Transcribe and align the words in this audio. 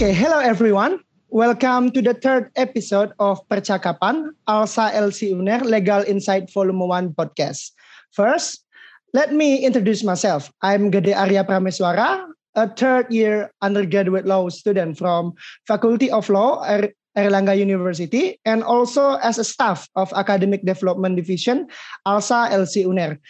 Okay, 0.00 0.16
hello 0.16 0.40
everyone. 0.40 1.04
Welcome 1.28 1.92
to 1.92 2.00
the 2.00 2.16
third 2.16 2.48
episode 2.56 3.12
of 3.20 3.36
Percakapan 3.52 4.32
Alsa 4.48 4.88
LC 4.96 5.36
UNER 5.36 5.60
Legal 5.60 6.00
Insight 6.08 6.48
Volume 6.48 6.88
1 6.88 7.12
podcast. 7.12 7.76
First, 8.16 8.64
let 9.12 9.36
me 9.36 9.60
introduce 9.60 10.00
myself. 10.00 10.48
I'm 10.64 10.88
Gede 10.88 11.12
Arya 11.12 11.44
Prameswara, 11.44 12.24
a 12.56 12.64
third 12.72 13.12
year 13.12 13.52
undergraduate 13.60 14.24
law 14.24 14.48
student 14.48 14.96
from 14.96 15.36
Faculty 15.68 16.08
of 16.08 16.32
Law 16.32 16.64
er 16.64 16.96
Erlangga 17.12 17.52
University 17.52 18.40
and 18.48 18.64
also 18.64 19.20
as 19.20 19.36
a 19.36 19.44
staff 19.44 19.84
of 20.00 20.08
Academic 20.16 20.64
Development 20.64 21.12
Division 21.12 21.68
ALSA 22.08 22.48
LC 22.56 22.88
UNER. 22.88 23.20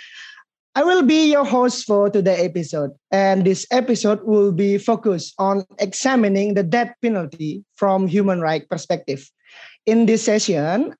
I 0.79 0.87
will 0.87 1.03
be 1.03 1.27
your 1.35 1.43
host 1.43 1.83
for 1.83 2.07
today's 2.15 2.47
episode, 2.47 2.95
and 3.11 3.43
this 3.43 3.67
episode 3.75 4.23
will 4.23 4.55
be 4.55 4.79
focused 4.79 5.35
on 5.35 5.67
examining 5.83 6.55
the 6.55 6.63
death 6.63 6.95
penalty 7.03 7.67
from 7.75 8.07
human 8.07 8.39
right 8.39 8.63
perspective. 8.71 9.27
In 9.83 10.07
this 10.07 10.23
session, 10.23 10.95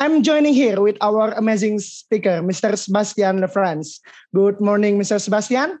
I'm 0.00 0.24
joining 0.24 0.56
here 0.56 0.80
with 0.80 0.96
our 1.04 1.36
amazing 1.36 1.84
speaker, 1.84 2.40
Mr. 2.40 2.72
Sebastian 2.72 3.44
Lefrance. 3.44 4.00
Good 4.32 4.64
morning, 4.64 4.96
Mr. 4.96 5.20
Sebastian. 5.20 5.76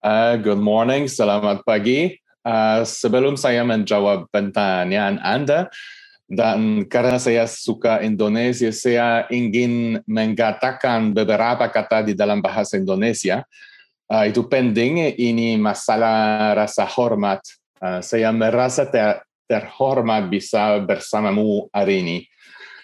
Uh, 0.00 0.40
good 0.40 0.60
morning, 0.60 1.12
selamat 1.12 1.60
pagi. 1.68 2.16
Uh, 2.40 2.88
sebelum 2.88 3.36
saya 3.36 3.60
menjawab 3.68 4.32
pertanyaan 4.32 5.20
Anda, 5.20 5.68
dan 6.26 6.82
karena 6.90 7.22
saya 7.22 7.46
suka 7.46 8.02
Indonesia, 8.02 8.74
saya 8.74 9.30
ingin 9.30 10.02
mengatakan 10.10 11.14
beberapa 11.14 11.70
kata 11.70 12.10
di 12.10 12.18
dalam 12.18 12.42
bahasa 12.42 12.74
Indonesia. 12.74 13.46
Uh, 14.10 14.26
itu 14.26 14.42
penting, 14.46 15.14
ini 15.14 15.54
masalah 15.54 16.54
rasa 16.58 16.82
hormat. 16.82 17.42
Uh, 17.78 18.02
saya 18.02 18.34
merasa 18.34 18.86
ter 18.86 19.22
terhormat 19.46 20.26
bisa 20.26 20.82
bersamamu 20.82 21.70
hari 21.70 22.02
ini. 22.02 22.18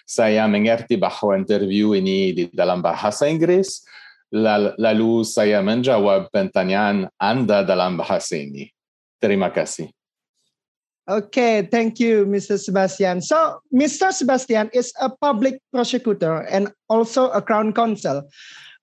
Saya 0.07 0.47
mengerti 0.47 0.95
bahwa 0.95 1.35
interview 1.35 1.91
ini 1.95 2.31
di 2.31 2.43
dalam 2.51 2.79
bahasa 2.79 3.27
Inggris, 3.27 3.83
lalu 4.79 5.27
saya 5.27 5.59
menjawab 5.59 6.31
pertanyaan 6.31 7.11
Anda 7.19 7.67
dalam 7.67 7.99
bahasa 7.99 8.39
ini. 8.39 8.71
Terima 9.19 9.51
kasih. 9.51 9.91
Okay, 11.09 11.67
thank 11.69 11.99
you, 11.99 12.25
Mr. 12.25 12.57
Sebastian. 12.57 13.21
So, 13.21 13.59
Mr. 13.73 14.13
Sebastian 14.13 14.69
is 14.71 14.93
a 15.01 15.09
public 15.09 15.59
prosecutor 15.73 16.47
and 16.47 16.71
also 16.87 17.29
a 17.31 17.41
Crown 17.41 17.73
Counsel 17.73 18.23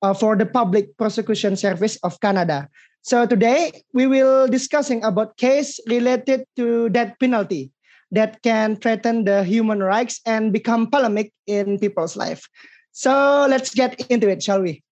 uh, 0.03 0.13
for 0.13 0.37
the 0.37 0.45
Public 0.45 0.97
Prosecution 0.99 1.57
Service 1.57 1.97
of 2.03 2.21
Canada. 2.21 2.69
So 3.03 3.25
today 3.25 3.73
we 3.95 4.07
will 4.07 4.47
discussing 4.47 5.03
about 5.05 5.37
case 5.39 5.81
related 5.89 6.45
to 6.57 6.91
death 6.91 7.17
penalty 7.19 7.73
that 8.13 8.43
can 8.43 8.77
threaten 8.77 9.25
the 9.25 9.45
human 9.45 9.81
rights 9.81 10.21
and 10.27 10.53
become 10.53 10.91
polemic 10.91 11.33
in 11.47 11.79
people's 11.79 12.17
life. 12.17 12.45
So 12.93 13.47
let's 13.49 13.73
get 13.73 13.99
into 14.11 14.29
it, 14.29 14.43
shall 14.43 14.61
we? 14.61 14.83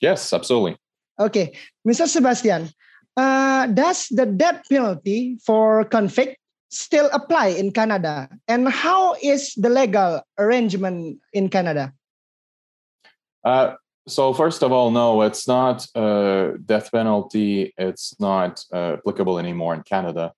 Yes, 0.00 0.32
absolutely. 0.32 0.78
Okay, 1.20 1.52
Mr. 1.86 2.08
Sebastian, 2.08 2.70
uh, 3.16 3.66
does 3.66 4.08
the 4.08 4.26
death 4.26 4.62
penalty 4.70 5.38
for 5.44 5.84
convict 5.84 6.38
still 6.74 7.08
apply 7.12 7.48
in 7.48 7.72
Canada? 7.72 8.28
And 8.48 8.68
how 8.68 9.14
is 9.22 9.54
the 9.54 9.70
legal 9.70 10.22
arrangement 10.38 11.18
in 11.32 11.48
Canada? 11.48 11.92
Uh, 13.44 13.74
so 14.08 14.32
first 14.34 14.62
of 14.62 14.72
all, 14.72 14.90
no, 14.90 15.22
it's 15.22 15.46
not 15.46 15.86
uh, 15.94 16.52
death 16.64 16.90
penalty. 16.90 17.72
It's 17.78 18.18
not 18.18 18.64
uh, 18.72 18.94
applicable 18.94 19.38
anymore 19.38 19.74
in 19.74 19.82
Canada. 19.82 20.32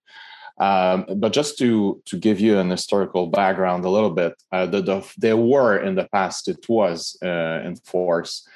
Um, 0.59 1.05
but 1.17 1.33
just 1.33 1.59
to 1.59 2.01
to 2.07 2.17
give 2.17 2.41
you 2.41 2.59
an 2.59 2.71
historical 2.71 3.27
background 3.27 3.85
a 3.85 3.91
little 3.91 4.11
bit, 4.11 4.35
uh, 4.53 4.67
the, 4.67 4.81
the, 4.81 5.15
there 5.19 5.37
were 5.37 5.79
in 5.79 5.95
the 5.95 6.09
past 6.13 6.49
it 6.49 6.67
was 6.69 7.17
uh, 7.23 7.61
in 7.65 7.77
force. 7.77 8.49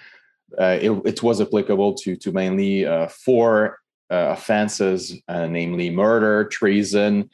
Uh, 0.58 0.78
it, 0.80 0.90
it, 1.04 1.22
was 1.22 1.40
applicable 1.40 1.94
to 1.94 2.16
to 2.16 2.32
mainly 2.32 2.86
four 3.08 3.78
offenses, 4.08 5.20
namely 5.28 5.90
murder, 5.90 6.44
treason, 6.46 7.30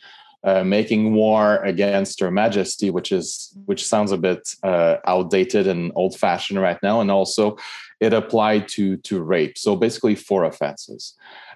uh, 0.47 0.63
making 0.63 1.13
war 1.13 1.57
against 1.65 2.21
Her 2.21 2.31
Majesty, 2.31 2.89
which 2.89 3.11
is 3.11 3.53
which 3.65 3.85
sounds 3.85 4.13
a 4.13 4.17
bit 4.17 4.49
uh, 4.63 4.99
outdated 5.05 5.67
and 5.67 5.91
old-fashioned 5.97 6.61
right 6.61 6.79
now, 6.85 7.01
and 7.01 7.11
also 7.11 7.57
it 7.99 8.13
applied 8.13 8.69
to 8.69 8.97
to 8.99 9.23
rape. 9.23 9.59
So 9.59 9.75
basically, 9.75 10.15
four 10.15 10.45
offenses. 10.45 11.15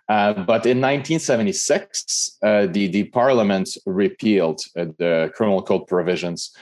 Uh, 0.09 0.33
but 0.33 0.67
in 0.67 0.81
1976, 0.81 2.39
uh, 2.43 2.67
the 2.67 2.89
the 2.89 3.05
Parliament 3.05 3.69
repealed 3.87 4.61
uh, 4.77 4.87
the 4.99 5.31
criminal 5.37 5.63
code 5.63 5.87
provisions 5.87 6.53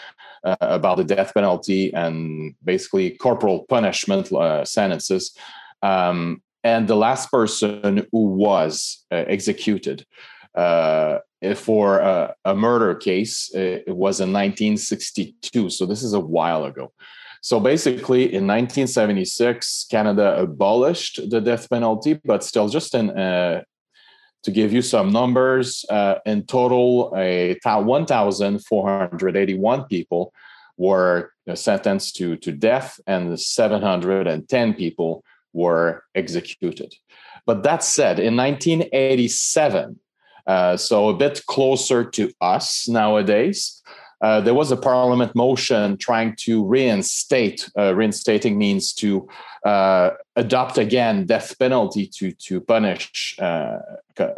about 0.61 0.97
the 0.97 1.05
death 1.05 1.35
penalty 1.35 1.93
and 1.95 2.55
basically 2.65 3.11
corporal 3.11 3.65
punishment 3.69 4.31
sentences. 4.67 5.37
Um, 5.83 6.43
and 6.63 6.87
the 6.87 6.97
last 6.97 7.31
person 7.31 8.07
who 8.13 8.25
was 8.27 9.05
executed 9.11 10.07
uh, 10.55 11.19
for 11.57 11.99
a, 11.99 12.35
a, 12.45 12.55
murder 12.55 12.95
case. 12.95 13.51
It 13.55 13.89
was 13.89 14.21
in 14.21 14.33
1962. 14.33 15.71
So 15.71 15.87
this 15.87 16.03
is 16.03 16.13
a 16.13 16.21
while 16.21 16.65
ago. 16.65 16.93
So 17.43 17.61
basically, 17.61 18.23
in 18.23 18.47
1976, 18.47 19.87
Canada 19.91 20.41
abolished 20.41 21.21
the 21.31 21.41
death 21.41 21.71
penalty, 21.71 22.21
but 22.25 22.43
still, 22.43 22.69
just 22.69 22.95
in 22.95 23.11
uh, 23.11 23.63
to 24.43 24.51
give 24.51 24.73
you 24.73 24.83
some 24.83 25.11
numbers, 25.11 25.85
uh, 25.91 26.17
in 26.25 26.47
total, 26.47 27.13
a 27.17 27.59
1,481 27.65 29.85
people 29.85 30.33
were 30.77 31.33
sentenced 31.55 32.17
to, 32.17 32.37
to 32.37 32.51
death, 32.53 32.99
and 33.07 33.39
710 33.39 34.75
people 34.75 35.23
were 35.53 36.03
executed. 36.15 36.95
But 37.47 37.63
that 37.65 37.83
said, 37.83 38.21
in 38.21 38.37
1987, 38.37 39.99
uh, 40.49 40.77
so 40.77 41.11
a 41.11 41.15
bit 41.15 41.45
closer 41.47 42.03
to 42.03 42.33
us 42.41 42.89
nowadays. 42.89 43.83
Uh, 44.21 44.41
there 44.41 44.55
was 44.55 44.73
a 44.73 44.77
parliament 44.77 45.33
motion 45.37 45.97
trying 45.99 46.35
to 46.35 46.67
reinstate. 46.67 47.71
Uh, 47.79 47.95
reinstating 47.95 48.59
means 48.59 48.93
to 48.93 49.29
uh, 49.65 50.11
adopt 50.35 50.77
again 50.79 51.25
death 51.27 51.57
penalty 51.59 52.07
to 52.07 52.33
to 52.33 52.61
punish 52.61 53.37
uh, 53.39 53.79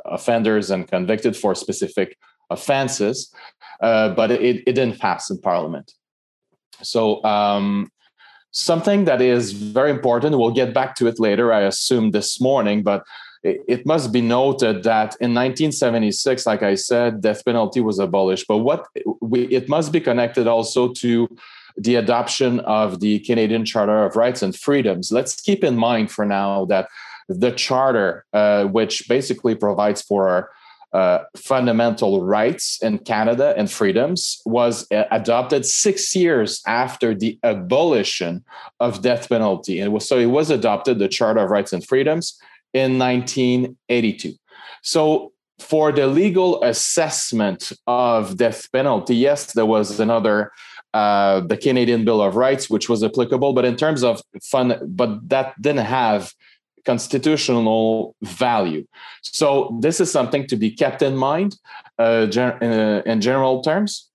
offenders 0.05 0.71
and 0.71 0.87
convicted 0.89 1.35
for 1.35 1.55
specific 1.55 2.19
offenses, 2.51 3.33
but 3.81 4.31
it, 4.31 4.63
it 4.67 4.75
didn't 4.75 4.99
pass 4.99 5.31
in 5.31 5.39
parliament. 5.39 5.95
So 6.83 7.23
um, 7.25 7.91
something 8.51 9.05
that 9.05 9.23
is 9.23 9.53
very 9.53 9.91
important. 9.91 10.37
We'll 10.37 10.51
get 10.51 10.75
back 10.75 10.95
to 10.97 11.07
it 11.07 11.21
later. 11.21 11.53
I 11.53 11.63
assume 11.63 12.11
this 12.11 12.41
morning, 12.41 12.83
but 12.83 13.05
it 13.43 13.87
must 13.87 14.13
be 14.13 14.21
noted 14.21 14.83
that 14.83 15.17
in 15.21 15.33
1976, 15.35 16.47
like 16.47 16.63
I 16.63 16.75
said, 16.75 17.23
death 17.23 17.45
penalty 17.45 17.81
was 17.81 17.99
abolished. 17.99 18.47
But 18.47 18.59
what 18.59 18.87
we, 19.21 19.45
it 19.45 19.69
must 19.69 19.93
be 19.93 20.01
connected 20.01 20.47
also 20.47 20.93
to 20.95 21.29
the 21.77 21.95
adoption 21.95 22.61
of 22.61 23.01
the 23.01 23.21
Canadian 23.21 23.65
Charter 23.65 24.05
of 24.05 24.17
Rights 24.17 24.43
and 24.43 24.55
Freedoms. 24.55 25.11
Let's 25.11 25.41
keep 25.41 25.65
in 25.65 25.77
mind 25.77 26.11
for 26.11 26.27
now 26.27 26.67
that 26.67 26.89
the 27.29 27.53
charter, 27.53 28.27
uh, 28.33 28.65
which 28.65 29.09
basically 29.09 29.55
provides 29.55 30.03
for 30.03 30.51
uh, 30.93 31.21
fundamental 31.37 32.25
rights 32.25 32.79
in 32.83 32.99
Canada 32.99 33.55
and 33.57 33.71
freedoms, 33.71 34.43
was 34.45 34.91
uh, 34.91 35.05
adopted 35.13 35.65
six 35.65 36.15
years 36.17 36.61
after 36.67 37.15
the 37.15 37.39
abolition 37.45 38.45
of 38.81 39.01
death 39.01 39.29
penalty. 39.29 39.81
And 39.81 40.03
so 40.03 40.19
it 40.19 40.27
was 40.27 40.51
adopted, 40.51 40.99
the 40.99 41.09
Charter 41.09 41.45
of 41.45 41.51
Rights 41.51 41.73
and 41.73 41.87
Freedoms, 41.87 42.39
in 42.73 42.99
1982. 42.99 44.35
So, 44.83 45.33
for 45.59 45.93
the 45.93 46.07
legal 46.07 46.63
assessment 46.63 47.71
of 47.87 48.39
death 48.39 48.73
penalty, 48.73 49.15
yes, 49.15 49.53
there 49.53 49.67
was 49.67 50.01
another, 50.01 50.53
uh, 50.95 51.41
the 51.41 51.57
Canadian 51.57 52.05
Bill 52.05 52.23
of 52.23 52.35
Rights, 52.35 52.71
which 52.71 52.89
was 52.89 53.05
applicable, 53.05 53.53
but 53.53 53.67
in 53.67 53.77
terms 53.77 54.03
of 54.03 54.23
fun, 54.43 54.81
but 54.87 55.29
that 55.29 55.61
didn't 55.61 55.85
have 55.85 56.33
constitutional 56.87 58.17
value. 58.23 58.87
So, 59.23 59.79
this 59.81 60.01
is 60.01 60.11
something 60.11 60.47
to 60.47 60.57
be 60.57 60.71
kept 60.71 61.03
in 61.03 61.17
mind 61.17 61.59
uh, 61.99 62.27
uh 62.35 63.03
in 63.05 63.21
general 63.21 63.61
terms. 63.63 64.10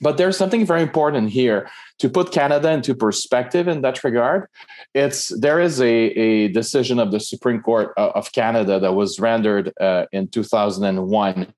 But 0.00 0.16
there's 0.16 0.36
something 0.36 0.64
very 0.66 0.82
important 0.82 1.30
here 1.30 1.68
to 1.98 2.08
put 2.08 2.32
Canada 2.32 2.70
into 2.70 2.94
perspective 2.94 3.68
in 3.68 3.82
that 3.82 4.02
regard. 4.04 4.48
It's 4.94 5.28
there 5.28 5.60
is 5.60 5.80
a, 5.80 5.86
a 5.86 6.48
decision 6.48 6.98
of 6.98 7.12
the 7.12 7.20
Supreme 7.20 7.60
Court 7.60 7.92
uh, 7.96 8.10
of 8.14 8.32
Canada 8.32 8.80
that 8.80 8.94
was 8.94 9.20
rendered 9.20 9.72
uh, 9.80 10.06
in 10.12 10.28
2001 10.28 11.54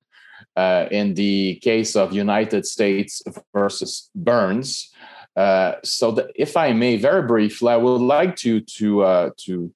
uh, 0.56 0.86
in 0.90 1.14
the 1.14 1.56
case 1.56 1.96
of 1.96 2.12
United 2.12 2.66
States 2.66 3.22
versus 3.52 4.10
Burns. 4.14 4.92
Uh, 5.36 5.74
so, 5.82 6.28
if 6.36 6.56
I 6.56 6.72
may, 6.72 6.96
very 6.96 7.22
briefly, 7.22 7.72
I 7.72 7.76
would 7.76 8.00
like 8.00 8.36
to 8.36 8.60
to 8.60 9.02
uh, 9.02 9.30
to 9.38 9.72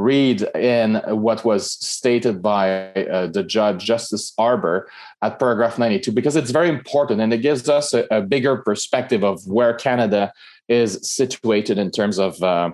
read 0.00 0.42
in 0.56 0.94
what 1.08 1.44
was 1.44 1.72
stated 1.72 2.40
by 2.42 2.92
uh, 2.92 3.26
the 3.26 3.42
judge, 3.42 3.84
Justice 3.84 4.32
Arbour, 4.38 4.88
at 5.22 5.38
paragraph 5.38 5.78
92, 5.78 6.10
because 6.12 6.36
it's 6.36 6.50
very 6.50 6.68
important 6.68 7.20
and 7.20 7.32
it 7.32 7.38
gives 7.38 7.68
us 7.68 7.92
a, 7.92 8.06
a 8.10 8.22
bigger 8.22 8.56
perspective 8.56 9.22
of 9.22 9.46
where 9.46 9.74
Canada 9.74 10.32
is 10.68 10.98
situated 11.02 11.78
in 11.78 11.90
terms 11.90 12.18
of, 12.18 12.42
uh, 12.42 12.70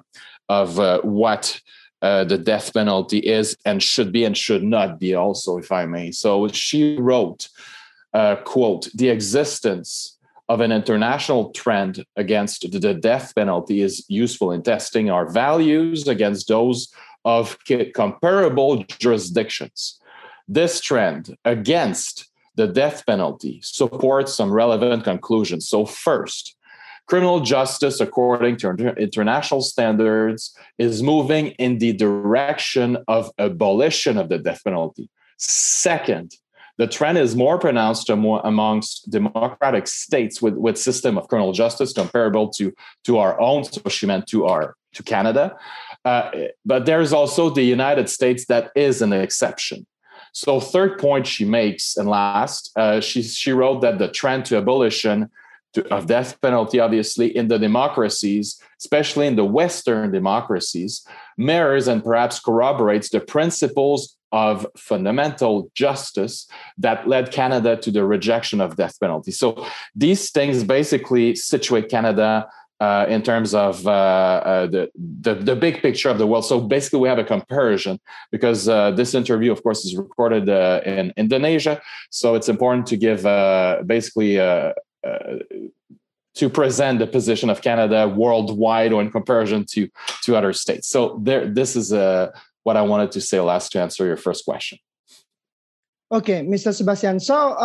of 0.49 0.79
uh, 0.79 1.01
what 1.03 1.61
uh, 2.03 2.25
the 2.25 2.39
death 2.39 2.73
penalty 2.73 3.19
is 3.19 3.57
and 3.65 3.83
should 3.83 4.13
be 4.13 4.25
and 4.25 4.37
should 4.37 4.63
not 4.63 5.01
be, 5.01 5.15
also, 5.15 5.59
if 5.59 5.73
I 5.73 5.87
may. 5.87 6.13
So 6.13 6.47
she 6.49 6.97
wrote, 6.99 7.49
uh, 8.15 8.37
quote, 8.37 8.89
the 8.95 9.09
existence 9.09 10.17
of 10.49 10.61
an 10.61 10.71
international 10.71 11.51
trend 11.51 12.05
against 12.15 12.71
the 12.71 12.95
death 12.95 13.35
penalty 13.35 13.81
is 13.81 14.05
useful 14.09 14.53
in 14.53 14.63
testing 14.63 15.11
our 15.11 15.29
values 15.29 16.07
against 16.07 16.47
those 16.47 16.93
of 17.27 17.59
comparable 17.93 18.85
jurisdictions. 18.85 20.01
This 20.49 20.81
trend 20.81 21.37
against 21.45 22.31
the 22.55 22.69
death 22.69 23.05
penalty 23.05 23.61
supports 23.63 24.33
some 24.33 24.51
relevant 24.53 25.05
conclusions. 25.05 25.69
So, 25.69 25.85
first, 25.85 26.55
criminal 27.07 27.41
justice, 27.41 28.01
according 28.01 28.59
to 28.59 28.71
international 28.97 29.61
standards, 29.61 30.57
is 30.79 31.03
moving 31.03 31.49
in 31.59 31.79
the 31.79 31.93
direction 31.93 32.97
of 33.09 33.31
abolition 33.39 34.17
of 34.17 34.29
the 34.29 34.39
death 34.39 34.63
penalty. 34.65 35.11
Second, 35.37 36.33
the 36.79 36.87
trend 36.87 37.19
is 37.19 37.35
more 37.35 37.59
pronounced 37.59 38.09
amongst 38.09 39.11
democratic 39.11 39.89
states 39.89 40.41
with, 40.41 40.55
with 40.55 40.79
system 40.79 41.19
of 41.19 41.27
criminal 41.27 41.53
justice 41.53 41.93
comparable 41.93 42.51
to, 42.51 42.73
to 43.05 43.19
our 43.19 43.41
own, 43.41 43.65
so 43.65 43.81
she 43.89 44.07
meant 44.07 44.29
to 44.29 44.47
our 44.47 44.77
to 44.97 45.03
Canada. 45.03 45.57
Uh, 46.07 46.31
but 46.65 46.87
there's 46.87 47.13
also 47.13 47.51
the 47.51 47.65
United 47.79 48.09
States 48.09 48.47
that 48.47 48.71
is 48.77 49.03
an 49.03 49.13
exception. 49.13 49.85
So 50.33 50.61
third 50.61 50.99
point 50.99 51.27
she 51.27 51.45
makes, 51.45 51.97
and 51.97 52.09
last, 52.09 52.71
uh, 52.77 53.01
she 53.01 53.23
she 53.23 53.53
wrote 53.53 53.81
that 53.81 53.99
the 53.99 54.09
trend 54.21 54.45
to 54.47 54.57
abolition 54.57 55.29
to, 55.75 55.81
of 55.97 56.07
death 56.07 56.41
penalty, 56.41 56.79
obviously 56.79 57.37
in 57.37 57.49
the 57.49 57.59
democracies, 57.59 58.47
especially 58.81 59.27
in 59.27 59.37
the 59.37 59.45
Western 59.45 60.13
democracies, 60.13 61.05
mirrors 61.37 61.89
and 61.89 62.05
perhaps 62.05 62.39
corroborates 62.39 63.09
the 63.11 63.21
principles 63.21 64.17
of 64.31 64.67
fundamental 64.77 65.71
justice 65.75 66.47
that 66.79 67.09
led 67.09 67.33
Canada 67.33 67.77
to 67.77 67.91
the 67.91 68.05
rejection 68.05 68.61
of 68.61 68.77
death 68.77 68.97
penalty. 69.01 69.33
So 69.33 69.67
these 69.95 70.31
things 70.31 70.63
basically 70.63 71.35
situate 71.35 71.89
Canada 71.89 72.47
uh, 72.81 73.07
in 73.09 73.23
terms 73.23 73.55
of 73.55 73.87
uh, 73.87 73.91
uh, 73.91 74.67
the, 74.67 74.91
the, 74.95 75.35
the 75.35 75.57
big 75.57 75.81
picture 75.81 76.11
of 76.11 76.19
the 76.19 76.27
world. 76.27 76.45
So 76.45 76.61
basically, 76.61 77.01
we 77.01 77.09
have 77.09 77.19
a 77.19 77.25
comparison 77.25 77.99
because 78.31 78.69
uh, 78.69 78.91
this 78.91 79.15
interview, 79.15 79.53
of 79.53 79.63
course, 79.63 79.85
is 79.85 79.97
recorded 79.97 80.49
uh, 80.49 80.81
in 80.85 81.13
Indonesia. 81.17 81.81
So 82.11 82.35
it's 82.35 82.49
important 82.49 82.87
to 82.89 82.97
give 82.97 83.25
uh, 83.25 83.83
basically 83.87 84.37
to 84.37 86.51
present 86.51 86.99
the 86.99 87.07
position 87.07 87.49
of 87.49 87.63
Canada 87.63 88.09
worldwide 88.09 88.93
or 88.93 89.01
in 89.01 89.11
comparison 89.11 89.65
to 89.71 89.89
to 90.25 90.37
other 90.37 90.53
states. 90.53 90.89
So 90.89 91.19
there, 91.23 91.49
this 91.49 91.77
is 91.77 91.93
what 92.65 92.77
I 92.77 92.83
wanted 92.83 93.13
to 93.13 93.21
say 93.21 93.41
last 93.41 93.73
to 93.73 93.81
answer 93.81 94.05
your 94.05 94.19
first 94.19 94.45
question. 94.45 94.79
Okay, 96.13 96.43
Mr. 96.43 96.75
Sebastian. 96.75 97.21
So, 97.21 97.57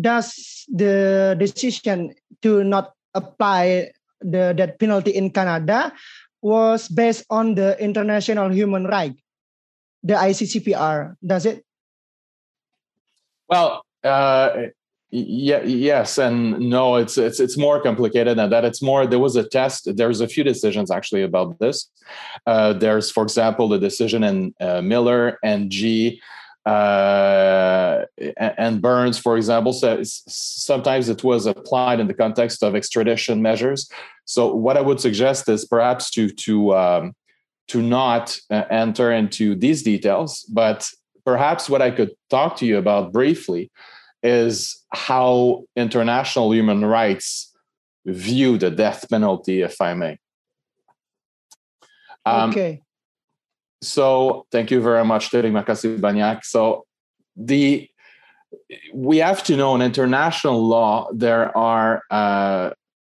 does 0.00 0.64
the 0.72 1.36
decision 1.38 2.14
to 2.40 2.64
not 2.64 2.92
apply 3.14 3.92
the 4.22 4.54
death 4.56 4.78
penalty 4.78 5.12
in 5.12 5.30
Canada 5.30 5.92
was 6.40 6.88
based 6.88 7.24
on 7.30 7.54
the 7.54 7.78
international 7.82 8.50
human 8.50 8.84
right, 8.84 9.14
the 10.02 10.14
ICCPR? 10.14 11.16
Does 11.24 11.46
it? 11.46 11.64
Well, 13.48 13.84
uh, 14.02 14.72
yeah 15.12 15.62
yes 15.62 16.16
and 16.16 16.58
no 16.58 16.96
it's 16.96 17.18
it's 17.18 17.38
it's 17.38 17.58
more 17.58 17.82
complicated 17.82 18.38
than 18.38 18.48
that 18.48 18.64
it's 18.64 18.80
more 18.80 19.06
there 19.06 19.18
was 19.18 19.36
a 19.36 19.46
test 19.46 19.86
there's 19.94 20.22
a 20.22 20.26
few 20.26 20.42
decisions 20.42 20.90
actually 20.90 21.22
about 21.22 21.58
this 21.58 21.90
uh, 22.46 22.72
there's 22.72 23.10
for 23.10 23.22
example 23.22 23.68
the 23.68 23.78
decision 23.78 24.24
in 24.24 24.54
uh, 24.58 24.80
Kindler 24.80 25.38
and 25.44 25.70
Ng 25.70 26.18
uh, 26.66 28.04
and 28.36 28.80
burns 28.80 29.18
for 29.18 29.36
example 29.36 29.72
says 29.72 30.22
sometimes 30.28 31.08
it 31.08 31.24
was 31.24 31.46
applied 31.46 31.98
in 31.98 32.06
the 32.06 32.14
context 32.14 32.62
of 32.62 32.76
extradition 32.76 33.42
measures 33.42 33.90
so 34.24 34.54
what 34.54 34.76
i 34.76 34.80
would 34.80 35.00
suggest 35.00 35.48
is 35.48 35.64
perhaps 35.64 36.10
to 36.10 36.28
to 36.28 36.74
um, 36.74 37.14
to 37.66 37.82
not 37.82 38.38
uh, 38.50 38.62
enter 38.70 39.10
into 39.10 39.54
these 39.56 39.82
details 39.82 40.44
but 40.52 40.88
perhaps 41.24 41.68
what 41.68 41.82
i 41.82 41.90
could 41.90 42.10
talk 42.30 42.56
to 42.56 42.64
you 42.64 42.78
about 42.78 43.12
briefly 43.12 43.70
is 44.22 44.84
how 44.92 45.64
international 45.74 46.54
human 46.54 46.84
rights 46.84 47.52
view 48.06 48.58
the 48.58 48.70
death 48.70 49.08
penalty, 49.08 49.62
if 49.62 49.80
I 49.80 49.94
may. 49.94 50.18
Um, 52.24 52.50
okay. 52.50 52.82
So 53.82 54.46
thank 54.50 54.70
you 54.70 54.80
very 54.80 55.04
much, 55.04 55.30
Terima 55.30 55.62
kasih 55.62 55.98
banyak. 55.98 56.44
So 56.44 56.86
the 57.36 57.88
we 58.94 59.18
have 59.18 59.42
to 59.44 59.56
know 59.56 59.74
in 59.74 59.82
international 59.82 60.60
law 60.62 61.08
there 61.12 61.56
are 61.56 62.02
uh, 62.10 62.70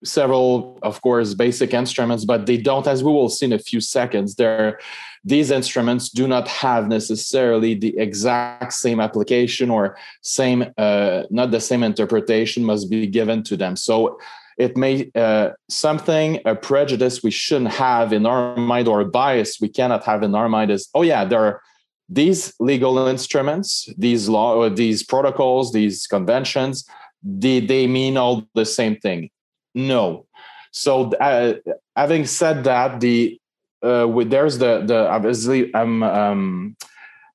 several, 0.05 0.79
of 0.83 1.03
course, 1.03 1.35
basic 1.35 1.75
instruments, 1.75 2.25
but 2.25 2.47
they 2.47 2.57
don't, 2.57 2.87
as 2.87 3.03
we 3.03 3.13
will 3.13 3.29
see 3.29 3.47
in 3.47 3.53
a 3.53 3.59
few 3.59 3.81
seconds, 3.81 4.37
there 4.37 4.79
these 5.25 5.51
instruments 5.51 6.11
do 6.11 6.29
not 6.29 6.47
have 6.49 6.87
necessarily 6.87 7.75
the 7.75 7.97
exact 7.99 8.73
same 8.75 9.01
application 9.01 9.71
or 9.71 9.97
same 10.23 10.65
uh, 10.77 11.23
not 11.31 11.51
the 11.51 11.61
same 11.61 11.83
interpretation 11.83 12.63
must 12.65 12.91
be 12.91 13.07
given 13.07 13.43
to 13.43 13.57
them 13.57 13.75
so 13.75 14.19
it 14.59 14.77
may 14.77 15.11
uh, 15.15 15.51
something 15.69 16.41
a 16.45 16.55
prejudice 16.55 17.23
we 17.23 17.31
shouldn't 17.31 17.73
have 17.73 18.13
in 18.13 18.27
our 18.27 18.57
mind 18.57 18.89
or 18.89 19.01
a 19.01 19.05
bias 19.05 19.61
we 19.61 19.69
cannot 19.69 20.05
have 20.05 20.23
in 20.23 20.35
our 20.35 20.49
mind 20.49 20.71
is 20.71 20.89
oh 20.95 21.03
yeah 21.03 21.25
there 21.25 21.45
are 21.45 21.61
these 22.09 22.55
legal 22.61 23.07
instruments 23.07 23.89
these 23.97 24.29
law 24.29 24.55
or 24.55 24.69
these 24.69 25.03
protocols 25.03 25.73
these 25.73 26.07
conventions 26.07 26.85
they, 27.25 27.61
they 27.61 27.87
mean 27.87 28.17
all 28.17 28.45
the 28.55 28.67
same 28.67 28.97
thing. 28.97 29.31
No. 29.75 30.27
So 30.71 31.13
uh, 31.15 31.55
having 31.97 32.27
said 32.27 32.65
that 32.65 33.01
the 33.01 33.41
uh, 33.83 34.07
with, 34.09 34.31
there's 34.31 34.59
the 34.59 34.83
the 34.85 35.09
obviously 35.09 35.73
um, 35.75 36.03
um 36.03 36.77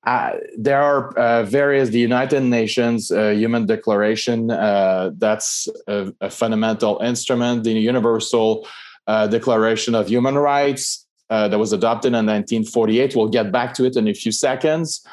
uh, 0.04 0.32
there 0.56 0.80
are 0.80 1.12
uh, 1.18 1.42
various 1.42 1.90
the 1.90 1.98
United 1.98 2.42
Nations 2.42 3.10
uh, 3.10 3.30
Human 3.30 3.66
Declaration 3.66 4.50
uh, 4.50 5.10
that's 5.18 5.68
a, 5.86 6.12
a, 6.22 6.30
fundamental 6.30 6.98
instrument 7.00 7.64
the 7.64 7.72
Universal 7.72 8.66
uh, 9.06 9.26
Declaration 9.26 9.94
of 9.94 10.08
Human 10.08 10.38
Rights 10.38 11.06
uh, 11.28 11.48
that 11.48 11.58
was 11.58 11.74
adopted 11.74 12.10
in 12.10 12.24
1948 12.24 13.14
we'll 13.14 13.28
get 13.28 13.52
back 13.52 13.74
to 13.74 13.84
it 13.84 13.96
in 13.96 14.08
a 14.08 14.14
few 14.14 14.32
seconds. 14.32 15.06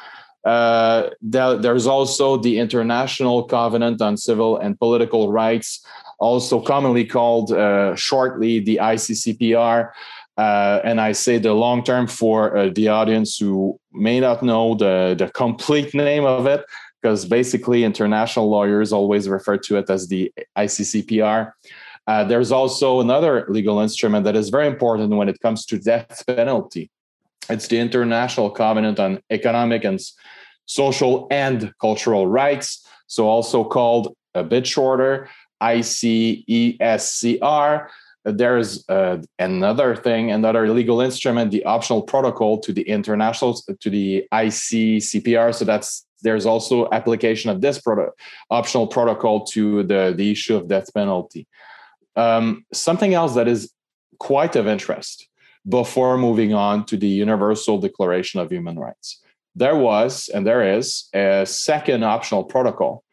There, 0.44 1.10
there's 1.20 1.86
also 1.86 2.38
the 2.38 2.58
International 2.58 3.44
Covenant 3.44 4.00
on 4.00 4.16
Civil 4.16 4.56
and 4.56 4.78
Political 4.78 5.30
Rights 5.30 5.84
also 6.18 6.62
commonly 6.62 7.04
called 7.04 7.50
shortly 7.98 8.60
the 8.60 8.78
ICCPR 8.80 9.90
uh, 10.38 10.80
and 10.84 11.00
I 11.00 11.12
say 11.12 11.38
the 11.38 11.52
long 11.52 11.82
term 11.82 12.06
for 12.06 12.56
uh, 12.56 12.70
the 12.72 12.88
audience 12.88 13.36
who 13.36 13.78
may 13.92 14.20
not 14.20 14.42
know 14.42 14.76
the, 14.76 15.16
the 15.18 15.28
complete 15.32 15.92
name 15.94 16.24
of 16.24 16.46
it, 16.46 16.64
because 17.02 17.26
basically 17.26 17.82
international 17.82 18.48
lawyers 18.48 18.92
always 18.92 19.28
refer 19.28 19.58
to 19.58 19.76
it 19.78 19.90
as 19.90 20.06
the 20.06 20.32
ICCPR. 20.56 21.52
Uh, 22.06 22.24
there's 22.24 22.52
also 22.52 23.00
another 23.00 23.46
legal 23.48 23.80
instrument 23.80 24.24
that 24.24 24.36
is 24.36 24.48
very 24.48 24.68
important 24.68 25.10
when 25.10 25.28
it 25.28 25.40
comes 25.40 25.66
to 25.66 25.78
death 25.78 26.24
penalty. 26.26 26.88
It's 27.50 27.66
the 27.66 27.78
International 27.78 28.48
Covenant 28.50 29.00
on 29.00 29.20
Economic 29.30 29.84
and 29.84 30.00
Social 30.66 31.26
and 31.30 31.72
Cultural 31.80 32.26
Rights, 32.28 32.86
so 33.08 33.26
also 33.26 33.64
called 33.64 34.14
a 34.34 34.44
bit 34.44 34.66
shorter 34.66 35.28
ICESCR 35.60 36.68
there's 38.32 38.88
uh, 38.88 39.18
another 39.38 39.96
thing, 39.96 40.30
another 40.30 40.68
legal 40.68 41.00
instrument, 41.00 41.50
the 41.50 41.64
optional 41.64 42.02
protocol 42.02 42.58
to 42.60 42.72
the 42.72 42.82
international 42.82 43.60
to 43.80 43.90
the 43.90 44.26
ICCPR. 44.32 45.54
So 45.54 45.64
that's 45.64 46.06
there's 46.22 46.46
also 46.46 46.88
application 46.90 47.50
of 47.50 47.60
this 47.60 47.80
proto- 47.80 48.12
optional 48.50 48.86
protocol 48.86 49.44
to 49.46 49.82
the 49.84 50.14
the 50.16 50.30
issue 50.30 50.56
of 50.56 50.68
death 50.68 50.92
penalty. 50.94 51.46
Um, 52.16 52.64
something 52.72 53.14
else 53.14 53.34
that 53.34 53.48
is 53.48 53.72
quite 54.18 54.56
of 54.56 54.66
interest 54.66 55.28
before 55.68 56.18
moving 56.18 56.54
on 56.54 56.84
to 56.86 56.96
the 56.96 57.08
Universal 57.08 57.78
Declaration 57.78 58.40
of 58.40 58.50
Human 58.50 58.78
Rights. 58.78 59.22
There 59.54 59.76
was 59.76 60.28
and 60.28 60.46
there 60.46 60.76
is 60.76 61.08
a 61.14 61.44
second 61.46 62.04
optional 62.04 62.44
protocol 62.44 63.04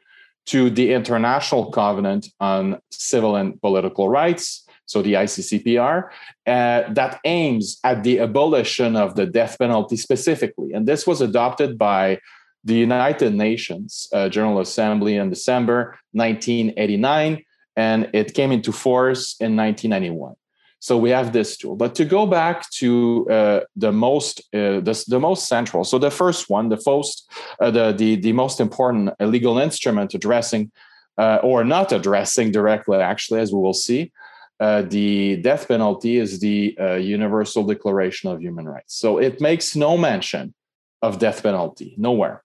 to 0.48 0.70
the 0.70 0.94
International 0.94 1.72
Covenant 1.72 2.28
on 2.40 2.80
Civil 2.92 3.36
and 3.36 3.60
Political 3.62 4.10
Rights 4.10 4.65
so 4.86 5.02
the 5.02 5.14
ICCPR, 5.14 6.10
uh, 6.48 6.84
that 6.94 7.20
aims 7.26 7.80
at 7.84 8.04
the 8.04 8.20
abolition 8.20 8.96
of 8.96 9.16
the 9.16 9.26
death 9.26 9.58
penalty 9.58 9.98
specifically. 9.98 10.74
And 10.74 10.88
this 10.88 11.08
was 11.08 11.22
adopted 11.22 11.78
by 11.78 12.20
the 12.64 12.76
United 12.76 13.34
Nations 13.34 14.08
uh, 14.12 14.30
General 14.30 14.60
Assembly 14.60 15.18
in 15.18 15.30
December 15.30 15.98
1989, 16.14 17.44
and 17.76 18.10
it 18.14 18.34
came 18.34 18.52
into 18.52 18.72
force 18.72 19.36
in 19.40 19.56
1991. 19.56 20.36
So 20.80 20.98
we 20.98 21.10
have 21.10 21.34
this 21.34 21.58
tool. 21.58 21.76
But 21.76 21.96
to 21.96 22.06
go 22.06 22.28
back 22.28 22.70
to 22.82 23.28
uh, 23.30 23.60
the 23.76 23.92
most 23.92 24.40
uh, 24.54 24.82
the, 24.82 25.04
the 25.08 25.20
most 25.20 25.48
central, 25.48 25.84
so 25.84 25.98
the 25.98 26.12
first 26.12 26.50
one, 26.50 26.70
the 26.70 26.78
first, 26.78 27.28
uh, 27.60 27.72
the, 27.72 27.92
the 27.92 28.18
the 28.18 28.34
most 28.34 28.60
important 28.60 29.10
legal 29.20 29.58
instrument 29.58 30.14
addressing 30.14 30.72
uh, 31.18 31.40
or 31.42 31.64
not 31.64 31.92
addressing 31.92 32.52
directly, 32.52 32.98
actually, 32.98 33.40
as 33.40 33.52
we 33.52 33.60
will 33.60 33.74
see, 33.74 34.12
uh, 34.60 34.84
the 34.84 35.38
death 35.38 35.68
penalty 35.68 36.18
is 36.18 36.40
the 36.40 36.78
uh, 36.80 36.94
Universal 36.96 37.66
Declaration 37.66 38.30
of 38.30 38.42
Human 38.42 38.68
Rights. 38.68 38.96
So 38.96 39.18
it 39.18 39.42
makes 39.42 39.76
no 39.76 39.98
mention 39.98 40.54
of 41.02 41.20
death 41.20 41.44
penalty 41.44 41.94
nowhere. 41.98 42.44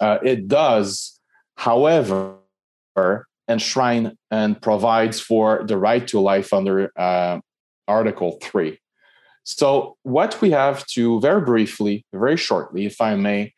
it 0.00 0.48
does, 0.48 1.20
however, 1.56 2.36
enshrine 3.48 4.16
and 4.30 4.60
provides 4.62 5.20
for 5.20 5.64
the 5.66 5.76
right 5.76 6.06
to 6.08 6.20
life 6.20 6.52
under 6.52 6.92
uh, 6.96 7.40
Article 7.88 8.38
3. 8.42 8.78
So, 9.44 9.96
what 10.02 10.40
we 10.40 10.50
have 10.52 10.86
to 10.94 11.20
very 11.20 11.40
briefly, 11.40 12.04
very 12.12 12.36
shortly, 12.36 12.86
if 12.86 13.00
I 13.00 13.16
may, 13.16 13.52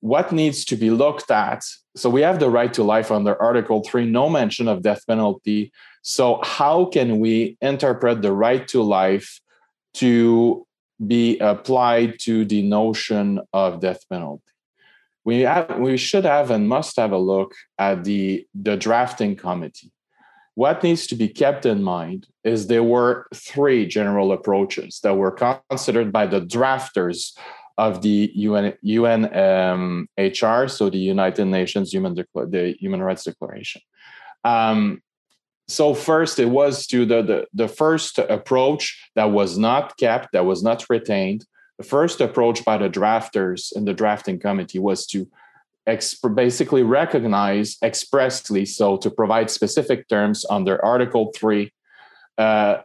what 0.00 0.32
needs 0.32 0.64
to 0.66 0.76
be 0.76 0.90
looked 0.90 1.30
at? 1.30 1.64
So, 1.96 2.08
we 2.10 2.22
have 2.22 2.38
the 2.38 2.50
right 2.50 2.72
to 2.74 2.82
life 2.82 3.10
under 3.10 3.40
Article 3.40 3.82
3, 3.82 4.06
no 4.06 4.28
mention 4.28 4.68
of 4.68 4.82
death 4.82 5.06
penalty. 5.06 5.72
So, 6.02 6.40
how 6.42 6.86
can 6.86 7.18
we 7.18 7.56
interpret 7.60 8.22
the 8.22 8.32
right 8.32 8.66
to 8.68 8.82
life 8.82 9.40
to 9.94 10.66
be 11.06 11.38
applied 11.38 12.18
to 12.20 12.44
the 12.44 12.62
notion 12.62 13.40
of 13.52 13.80
death 13.80 14.08
penalty? 14.08 14.42
we 15.28 15.40
have, 15.40 15.78
we 15.78 15.98
should 15.98 16.24
have 16.24 16.50
and 16.50 16.70
must 16.70 16.96
have 16.96 17.12
a 17.12 17.18
look 17.18 17.54
at 17.78 18.04
the 18.04 18.46
the 18.54 18.78
drafting 18.78 19.36
committee. 19.36 19.92
What 20.54 20.82
needs 20.82 21.06
to 21.08 21.16
be 21.16 21.28
kept 21.28 21.66
in 21.66 21.82
mind 21.82 22.28
is 22.44 22.66
there 22.66 22.82
were 22.82 23.26
three 23.34 23.86
general 23.86 24.32
approaches 24.32 25.00
that 25.02 25.18
were 25.18 25.36
considered 25.68 26.10
by 26.12 26.26
the 26.28 26.40
drafters 26.40 27.36
of 27.78 28.02
the 28.02 28.30
UN 28.34 28.74
UNHR, 28.84 30.62
um, 30.62 30.68
so 30.68 30.90
the 30.90 30.98
United 30.98 31.46
Nations 31.46 31.92
Human 31.92 32.14
the 32.14 32.74
Human 32.80 33.02
Rights 33.02 33.24
Declaration. 33.24 33.80
Um, 34.44 35.00
so 35.68 35.94
first, 35.94 36.38
it 36.38 36.50
was 36.50 36.86
to 36.88 37.06
the, 37.06 37.22
the 37.22 37.46
the 37.54 37.68
first 37.68 38.18
approach 38.18 39.10
that 39.14 39.30
was 39.30 39.56
not 39.56 39.96
kept, 39.96 40.32
that 40.32 40.44
was 40.44 40.62
not 40.62 40.84
retained, 40.90 41.46
the 41.78 41.84
first 41.84 42.20
approach 42.20 42.64
by 42.64 42.76
the 42.76 42.90
drafters 42.90 43.74
in 43.74 43.84
the 43.84 43.94
drafting 43.94 44.40
committee 44.40 44.80
was 44.80 45.06
to 45.06 45.28
exp- 45.88 46.34
basically 46.34 46.82
recognize 46.82 47.76
expressly, 47.82 48.66
so 48.66 48.96
to 48.96 49.10
provide 49.10 49.50
specific 49.50 50.08
terms 50.08 50.44
under 50.50 50.84
Article 50.84 51.32
3, 51.36 51.72
uh, 52.38 52.78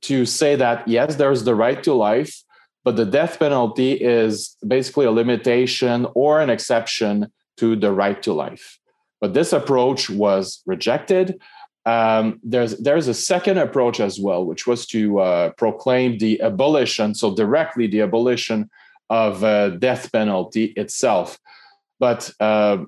to 0.00 0.24
say 0.24 0.56
that, 0.56 0.88
yes, 0.88 1.16
there's 1.16 1.44
the 1.44 1.54
right 1.54 1.82
to 1.82 1.92
life, 1.92 2.42
but 2.84 2.96
the 2.96 3.04
death 3.04 3.38
penalty 3.38 3.92
is 3.92 4.56
basically 4.66 5.06
a 5.06 5.10
limitation 5.10 6.06
or 6.14 6.40
an 6.40 6.50
exception 6.50 7.32
to 7.56 7.76
the 7.76 7.92
right 7.92 8.22
to 8.22 8.32
life. 8.32 8.78
But 9.20 9.34
this 9.34 9.52
approach 9.52 10.10
was 10.10 10.62
rejected 10.66 11.40
um, 11.84 12.40
there's 12.44 12.78
there's 12.78 13.08
a 13.08 13.14
second 13.14 13.58
approach 13.58 13.98
as 13.98 14.20
well, 14.20 14.44
which 14.44 14.66
was 14.66 14.86
to 14.86 15.18
uh, 15.18 15.50
proclaim 15.56 16.18
the 16.18 16.40
abolition, 16.40 17.14
so 17.14 17.34
directly 17.34 17.86
the 17.86 18.02
abolition 18.02 18.70
of 19.10 19.42
uh, 19.42 19.70
death 19.70 20.12
penalty 20.12 20.66
itself. 20.76 21.38
But 21.98 22.30
uh, 22.38 22.84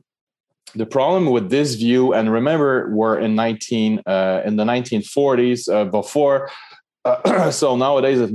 the 0.74 0.86
problem 0.86 1.26
with 1.26 1.50
this 1.50 1.74
view, 1.74 2.14
and 2.14 2.32
remember, 2.32 2.90
we're 2.94 3.18
in 3.18 3.34
19 3.34 4.02
uh, 4.06 4.42
in 4.44 4.56
the 4.56 4.64
1940s 4.64 5.72
uh, 5.72 5.84
before, 5.86 6.50
uh, 7.04 7.50
so 7.50 7.76
nowadays 7.76 8.30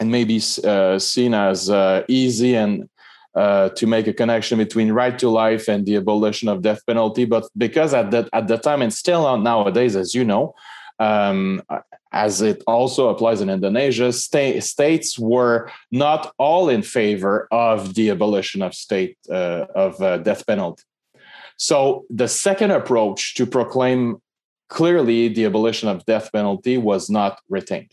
it, 0.00 0.06
maybe 0.06 0.40
may 0.40 0.98
seen 0.98 1.34
as 1.34 1.70
easy 2.08 2.54
and 2.56 2.88
uh, 3.34 3.68
to 3.70 3.86
make 3.86 4.06
a 4.06 4.12
connection 4.12 4.58
between 4.58 4.90
right 4.90 5.18
to 5.18 5.28
life 5.28 5.68
and 5.68 5.86
the 5.86 5.96
abolition 5.96 6.48
of 6.48 6.62
death 6.62 6.84
penalty. 6.86 7.24
But 7.24 7.44
because 7.56 7.94
at 7.94 8.10
that 8.10 8.28
at 8.32 8.48
the 8.48 8.58
time 8.58 8.82
and 8.82 8.92
still 8.92 9.36
nowadays, 9.38 9.94
as 9.96 10.14
you 10.14 10.24
know, 10.24 10.54
um, 10.98 11.62
as 12.12 12.40
it 12.42 12.62
also 12.66 13.08
applies 13.08 13.40
in 13.40 13.50
Indonesia, 13.50 14.12
sta- 14.12 14.60
states 14.60 15.18
were 15.18 15.70
not 15.92 16.32
all 16.38 16.68
in 16.68 16.82
favor 16.82 17.46
of 17.52 17.94
the 17.94 18.10
abolition 18.10 18.62
of 18.62 18.74
state 18.74 19.16
uh, 19.30 19.66
of 19.74 20.00
uh, 20.02 20.18
death 20.18 20.46
penalty. 20.46 20.82
So 21.56 22.06
the 22.10 22.28
second 22.28 22.70
approach 22.70 23.34
to 23.34 23.46
proclaim 23.46 24.22
clearly 24.68 25.28
the 25.28 25.44
abolition 25.44 25.88
of 25.88 26.04
death 26.06 26.30
penalty 26.32 26.78
was 26.78 27.10
not 27.10 27.40
retained. 27.48 27.92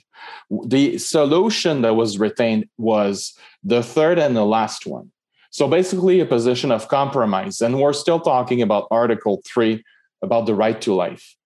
The 0.65 0.97
solution 0.97 1.81
that 1.81 1.95
was 1.95 2.17
retained 2.17 2.67
was 2.77 3.37
the 3.63 3.83
third 3.83 4.19
and 4.19 4.35
the 4.35 4.45
last 4.45 4.85
one, 4.85 5.11
so 5.55 5.69
basically, 5.69 6.19
a 6.19 6.25
position 6.25 6.69
of 6.69 6.89
compromise. 6.89 7.61
And 7.61 7.79
we're 7.79 7.93
still 7.93 8.19
talking 8.19 8.61
about 8.61 8.89
Article 8.91 9.41
3 9.45 9.81
about 10.21 10.47
the 10.47 10.53
right 10.53 10.81
to 10.81 10.93
life. 10.93 11.37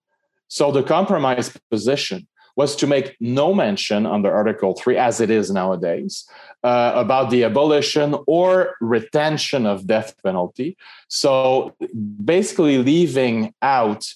So 0.48 0.71
the 0.71 0.81
compromise 0.81 1.55
position 1.69 2.27
was 2.55 2.75
to 2.77 2.88
make 2.88 3.15
no 3.19 3.53
mention 3.53 4.07
under 4.07 4.33
Article 4.33 4.74
3, 4.74 4.98
as 4.98 5.21
it 5.21 5.29
is 5.29 5.51
nowadays, 5.51 6.27
uh, 6.63 6.93
about 6.95 7.29
the 7.29 7.43
abolition 7.43 8.15
or 8.25 8.74
retention 8.81 9.67
of 9.67 9.86
death 9.86 10.15
penalty. 10.24 10.75
So 11.07 11.75
basically, 12.25 12.79
leaving 12.79 13.53
out 13.62 14.12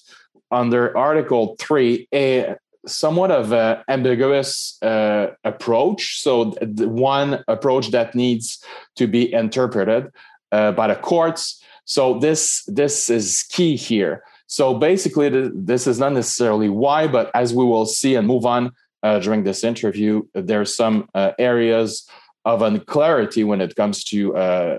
under 0.54 0.96
Article 0.96 1.56
3 1.58 2.08
a, 2.14 2.56
somewhat 2.86 3.30
of 3.30 3.52
an 3.52 3.78
ambiguous 3.88 4.78
uh, 4.82 5.28
approach. 5.44 6.20
So, 6.20 6.54
the 6.60 6.88
one 6.88 7.42
approach 7.48 7.90
that 7.90 8.14
needs 8.14 8.62
to 8.96 9.06
be 9.06 9.32
interpreted 9.32 10.10
uh, 10.52 10.72
by 10.72 10.88
the 10.88 10.96
courts. 10.96 11.62
So, 11.84 12.18
this 12.18 12.64
this 12.66 13.10
is 13.10 13.44
key 13.50 13.76
here. 13.76 14.22
So, 14.46 14.74
basically, 14.74 15.28
this 15.54 15.86
is 15.86 15.98
not 15.98 16.12
necessarily 16.12 16.68
why, 16.68 17.08
but 17.08 17.30
as 17.34 17.52
we 17.52 17.64
will 17.64 17.86
see 17.86 18.14
and 18.14 18.26
move 18.26 18.46
on 18.46 18.72
uh, 19.02 19.18
during 19.18 19.44
this 19.44 19.64
interview, 19.64 20.22
there 20.34 20.60
are 20.60 20.64
some 20.82 21.08
uh, 21.14 21.32
areas 21.38 22.08
of 22.44 22.62
unclarity 22.62 23.42
when 23.42 23.60
it 23.60 23.74
comes 23.74 24.04
to 24.04 24.36
uh, 24.36 24.78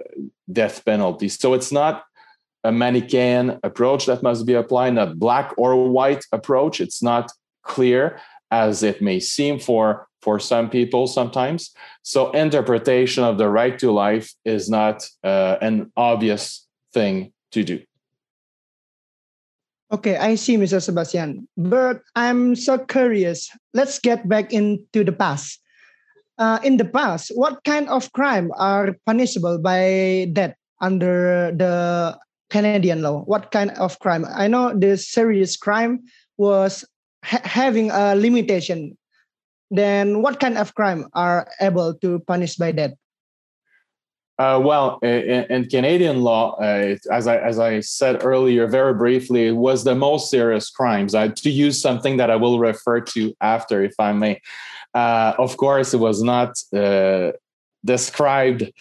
death 0.51 0.86
penalty. 0.86 1.29
So, 1.29 1.53
it's 1.53 1.72
not 1.72 2.05
a 2.65 2.72
Manichaean 2.72 3.60
approach 3.63 4.07
that 4.07 4.24
must 4.24 4.45
be 4.45 4.55
applied, 4.55 4.95
not 4.95 5.19
black 5.19 5.53
or 5.55 5.88
white 5.88 6.25
approach. 6.31 6.81
It's 6.81 7.03
not 7.03 7.31
clear 7.62 8.19
as 8.50 8.81
it 8.81 9.01
may 9.01 9.19
seem 9.19 9.60
for 9.60 10.07
for 10.22 10.39
some 10.39 10.72
people 10.72 11.05
sometimes. 11.05 11.69
So 12.01 12.31
interpretation 12.31 13.24
of 13.24 13.38
the 13.38 13.48
right 13.48 13.77
to 13.77 13.91
life 13.91 14.34
is 14.43 14.67
not 14.67 15.07
uh, 15.24 15.57
an 15.62 15.91
obvious 15.95 16.65
thing 16.91 17.31
to 17.51 17.63
do. 17.63 17.79
Okay 19.91 20.17
i 20.17 20.34
see 20.34 20.57
mr 20.57 20.81
sebastian 20.81 21.48
but 21.55 22.01
i'm 22.15 22.55
so 22.55 22.79
curious. 22.79 23.53
Let's 23.77 24.00
get 24.00 24.27
back 24.27 24.51
into 24.51 25.05
the 25.05 25.13
past. 25.13 25.62
Uh, 26.38 26.60
in 26.67 26.75
the 26.75 26.84
past 26.84 27.31
what 27.36 27.63
kind 27.63 27.88
of 27.88 28.12
crime 28.12 28.51
are 28.57 28.98
punishable 29.05 29.55
by 29.62 30.27
death 30.34 30.57
under 30.81 31.53
the 31.55 32.17
canadian 32.56 33.02
law 33.02 33.16
what 33.34 33.52
kind 33.52 33.72
of 33.86 34.00
crime 34.00 34.24
i 34.44 34.48
know 34.48 34.66
the 34.84 34.98
serious 34.98 35.58
crime 35.66 35.94
was 36.38 36.86
ha- 37.26 37.42
having 37.44 37.92
a 37.92 38.16
limitation, 38.16 38.98
then 39.72 40.22
what 40.22 40.40
kind 40.40 40.58
of 40.58 40.74
crime 40.76 41.08
are 41.14 41.48
able 41.60 41.94
to 41.96 42.20
punish 42.20 42.56
by 42.56 42.72
death? 42.72 42.94
Uh, 44.38 44.60
well, 44.62 45.00
in, 45.02 45.46
in, 45.50 45.70
Canadian 45.70 46.22
law, 46.22 46.58
uh, 46.60 46.98
as 47.10 47.26
I 47.26 47.38
as 47.38 47.58
I 47.58 47.80
said 47.80 48.26
earlier, 48.26 48.68
very 48.68 48.94
briefly, 48.94 49.48
it 49.48 49.56
was 49.56 49.86
the 49.86 49.96
most 49.96 50.30
serious 50.30 50.70
crimes. 50.70 51.16
I, 51.16 51.30
to 51.30 51.50
use 51.50 51.82
something 51.82 52.18
that 52.18 52.30
I 52.30 52.36
will 52.36 52.60
refer 52.60 53.00
to 53.00 53.34
after, 53.40 53.82
if 53.82 53.94
I 53.98 54.12
may. 54.12 54.42
Uh, 54.94 55.34
of 55.38 55.56
course, 55.56 55.94
it 55.94 56.02
was 56.02 56.22
not 56.22 56.52
uh, 56.74 57.32
described 57.86 58.74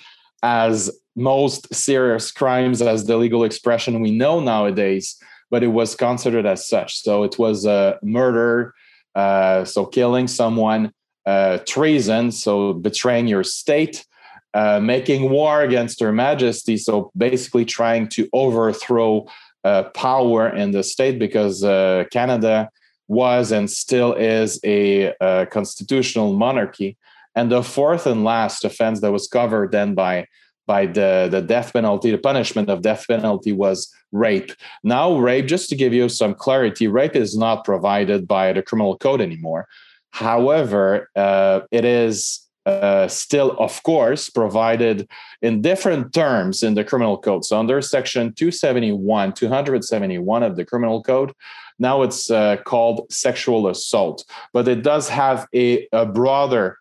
as 0.43 0.90
most 1.16 1.73
serious 1.75 2.30
crimes 2.33 2.83
as 2.83 3.06
the 3.06 3.16
legal 3.16 3.44
expression 3.44 4.00
we 4.00 4.11
know 4.11 4.40
nowadays 4.40 5.16
but 5.54 5.62
it 5.62 5.68
was 5.68 5.94
considered 5.94 6.47
as 6.47 6.66
such. 6.66 7.00
So 7.02 7.23
it 7.23 7.38
was 7.38 7.64
a 7.64 7.99
murder, 8.02 8.75
uh, 9.14 9.64
so 9.64 9.87
killing 9.87 10.26
someone, 10.26 10.92
uh, 11.26 11.59
treason, 11.59 12.33
so 12.33 12.73
betraying 12.73 13.28
your 13.28 13.44
state, 13.44 14.04
uh, 14.52 14.80
making 14.80 15.30
war 15.30 15.62
against 15.62 16.00
Her 16.00 16.12
Majesty, 16.12 16.76
so 16.76 17.12
basically 17.16 17.64
trying 17.64 18.09
to 18.09 18.28
overthrow 18.33 19.26
uh, 19.62 19.85
power 19.94 20.49
in 20.49 20.73
the 20.73 20.83
state 20.83 21.21
because 21.21 21.62
uh, 21.62 22.04
Canada 22.11 22.68
was 23.06 23.52
and 23.52 23.71
still 23.71 24.12
is 24.14 24.59
a, 24.64 25.14
a, 25.21 25.47
constitutional 25.47 26.33
monarchy. 26.33 26.97
And 27.37 27.52
the 27.52 27.62
fourth 27.62 28.09
and 28.09 28.25
last 28.25 28.64
offense 28.64 29.00
that 29.02 29.12
was 29.12 29.28
covered 29.28 29.71
then 29.71 29.94
by 29.94 30.26
by 30.66 30.87
the, 30.87 31.28
the 31.30 31.42
death 31.42 31.73
penalty, 31.73 32.11
the 32.11 32.18
punishment 32.18 32.68
of 32.71 32.83
death 32.83 33.06
penalty 33.09 33.52
was 33.52 33.92
rape. 34.12 34.52
Now, 34.83 35.16
rape, 35.16 35.47
just 35.47 35.68
to 35.71 35.76
give 35.76 35.92
you 35.92 36.09
some 36.09 36.35
clarity, 36.35 36.88
rape 36.88 37.16
is 37.16 37.37
not 37.37 37.64
provided 37.64 38.26
by 38.26 38.52
the 38.52 38.62
criminal 38.62 38.97
code 38.97 39.21
anymore. 39.21 39.66
However, 40.11 41.11
uh, 41.16 41.61
it 41.71 41.85
is 41.85 42.40
uh, 42.66 43.09
still, 43.09 43.50
of 43.59 43.83
course, 43.83 44.30
provided 44.30 45.06
in 45.42 45.61
different 45.61 46.14
terms 46.14 46.62
in 46.62 46.75
the 46.75 46.85
criminal 46.85 47.18
code. 47.18 47.44
So, 47.44 47.59
under 47.59 47.83
section 47.83 48.33
271, 48.33 49.33
271 49.35 50.42
of 50.42 50.56
the 50.56 50.64
criminal 50.64 51.02
code, 51.02 51.33
now 51.78 52.02
it's 52.02 52.30
uh, 52.30 52.56
called 52.64 53.12
sexual 53.12 53.68
assault, 53.68 54.25
but 54.52 54.68
it 54.68 54.83
does 54.83 55.09
have 55.09 55.47
a, 55.54 55.87
a 55.92 56.06
broader 56.06 56.78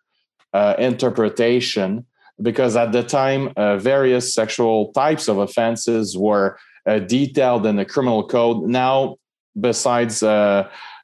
uh, 0.52 0.74
interpretation 0.78 2.06
because 2.42 2.76
at 2.76 2.92
the 2.92 3.02
time, 3.02 3.52
uh, 3.56 3.76
various 3.76 4.34
sexual 4.34 4.92
types 4.92 5.28
of 5.28 5.38
offenses 5.38 6.16
were 6.16 6.58
uh, 6.86 6.98
detailed 6.98 7.66
in 7.66 7.76
the 7.76 7.84
criminal 7.84 8.26
code. 8.26 8.64
Now, 8.68 9.16
besides 9.58 10.22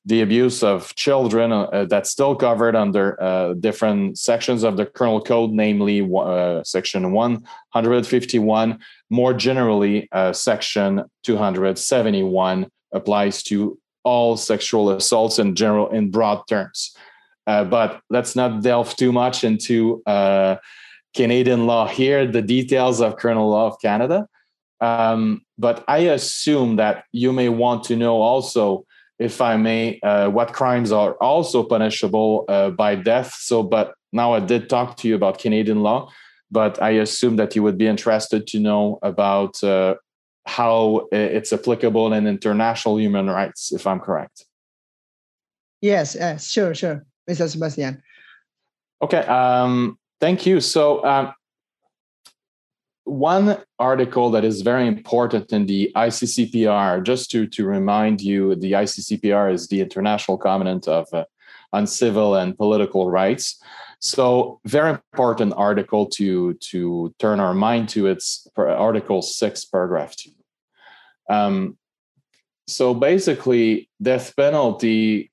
the 0.04 0.22
abuse 0.22 0.62
of 0.62 0.94
children 0.94 1.52
uh, 1.52 1.62
uh, 1.64 1.84
that's 1.84 2.10
still 2.10 2.34
covered 2.34 2.74
under 2.74 3.22
uh, 3.22 3.54
different 3.54 4.18
sections 4.18 4.62
of 4.62 4.76
the 4.76 4.86
criminal 4.86 5.20
code 5.20 5.50
namely 5.50 6.08
uh, 6.16 6.62
section 6.64 7.12
151 7.12 8.78
more 9.10 9.34
generally 9.34 10.08
uh, 10.12 10.32
section 10.32 11.04
271 11.24 12.66
applies 12.92 13.42
to 13.42 13.78
all 14.02 14.36
sexual 14.36 14.90
assaults 14.90 15.38
in 15.38 15.54
general 15.54 15.88
in 15.90 16.10
broad 16.10 16.42
terms 16.48 16.96
uh, 17.46 17.64
but 17.64 18.00
let's 18.08 18.34
not 18.34 18.62
delve 18.62 18.96
too 18.96 19.12
much 19.12 19.44
into 19.44 20.02
canadian 21.14 21.66
law 21.66 21.86
here 21.86 22.26
the 22.26 22.42
details 22.42 23.00
of 23.00 23.16
criminal 23.16 23.48
law 23.50 23.66
of 23.66 23.80
canada 23.80 24.26
um, 24.80 25.42
but 25.58 25.84
i 25.88 25.98
assume 25.98 26.76
that 26.76 27.04
you 27.12 27.32
may 27.32 27.48
want 27.48 27.84
to 27.84 27.96
know 27.96 28.20
also 28.20 28.84
if 29.20 29.42
I 29.42 29.58
may, 29.58 30.00
uh, 30.00 30.30
what 30.30 30.54
crimes 30.54 30.90
are 30.90 31.12
also 31.20 31.62
punishable 31.62 32.46
uh, 32.48 32.70
by 32.70 32.94
death. 32.94 33.34
So, 33.34 33.62
but 33.62 33.94
now 34.14 34.32
I 34.32 34.40
did 34.40 34.70
talk 34.70 34.96
to 34.96 35.08
you 35.08 35.14
about 35.14 35.38
Canadian 35.38 35.82
law, 35.82 36.10
but 36.50 36.82
I 36.82 36.92
assume 36.92 37.36
that 37.36 37.54
you 37.54 37.62
would 37.62 37.76
be 37.76 37.86
interested 37.86 38.46
to 38.48 38.58
know 38.58 38.98
about 39.02 39.62
uh, 39.62 39.96
how 40.46 41.06
it's 41.12 41.52
applicable 41.52 42.12
in 42.14 42.26
international 42.26 42.98
human 42.98 43.28
rights, 43.28 43.72
if 43.72 43.86
I'm 43.86 44.00
correct. 44.00 44.46
Yes, 45.82 46.16
yes, 46.18 46.48
sure, 46.48 46.74
sure, 46.74 47.04
Mr. 47.28 47.46
Sebastian. 47.48 48.02
Okay, 49.02 49.18
um, 49.18 49.98
thank 50.20 50.46
you. 50.46 50.60
So, 50.60 51.04
um, 51.04 51.32
one 53.04 53.58
article 53.78 54.30
that 54.30 54.44
is 54.44 54.62
very 54.62 54.86
important 54.86 55.52
in 55.52 55.66
the 55.66 55.90
ICCPR, 55.96 57.02
just 57.02 57.30
to, 57.32 57.46
to 57.48 57.64
remind 57.66 58.20
you, 58.20 58.54
the 58.54 58.72
ICCPR 58.72 59.52
is 59.52 59.66
the 59.66 59.80
International 59.80 60.38
Covenant 60.38 60.86
of 60.86 61.08
uh, 61.12 61.24
on 61.72 61.86
Civil 61.86 62.36
and 62.36 62.56
Political 62.56 63.10
Rights. 63.10 63.60
So, 63.98 64.60
very 64.64 64.90
important 64.90 65.54
article 65.56 66.06
to 66.10 66.54
to 66.54 67.14
turn 67.18 67.40
our 67.40 67.54
mind 67.54 67.88
to. 67.90 68.06
It's 68.06 68.46
Article 68.56 69.22
Six, 69.22 69.64
Paragraph 69.64 70.16
Two. 70.16 70.30
Um, 71.28 71.78
so 72.66 72.94
basically, 72.94 73.90
death 74.00 74.34
penalty 74.36 75.32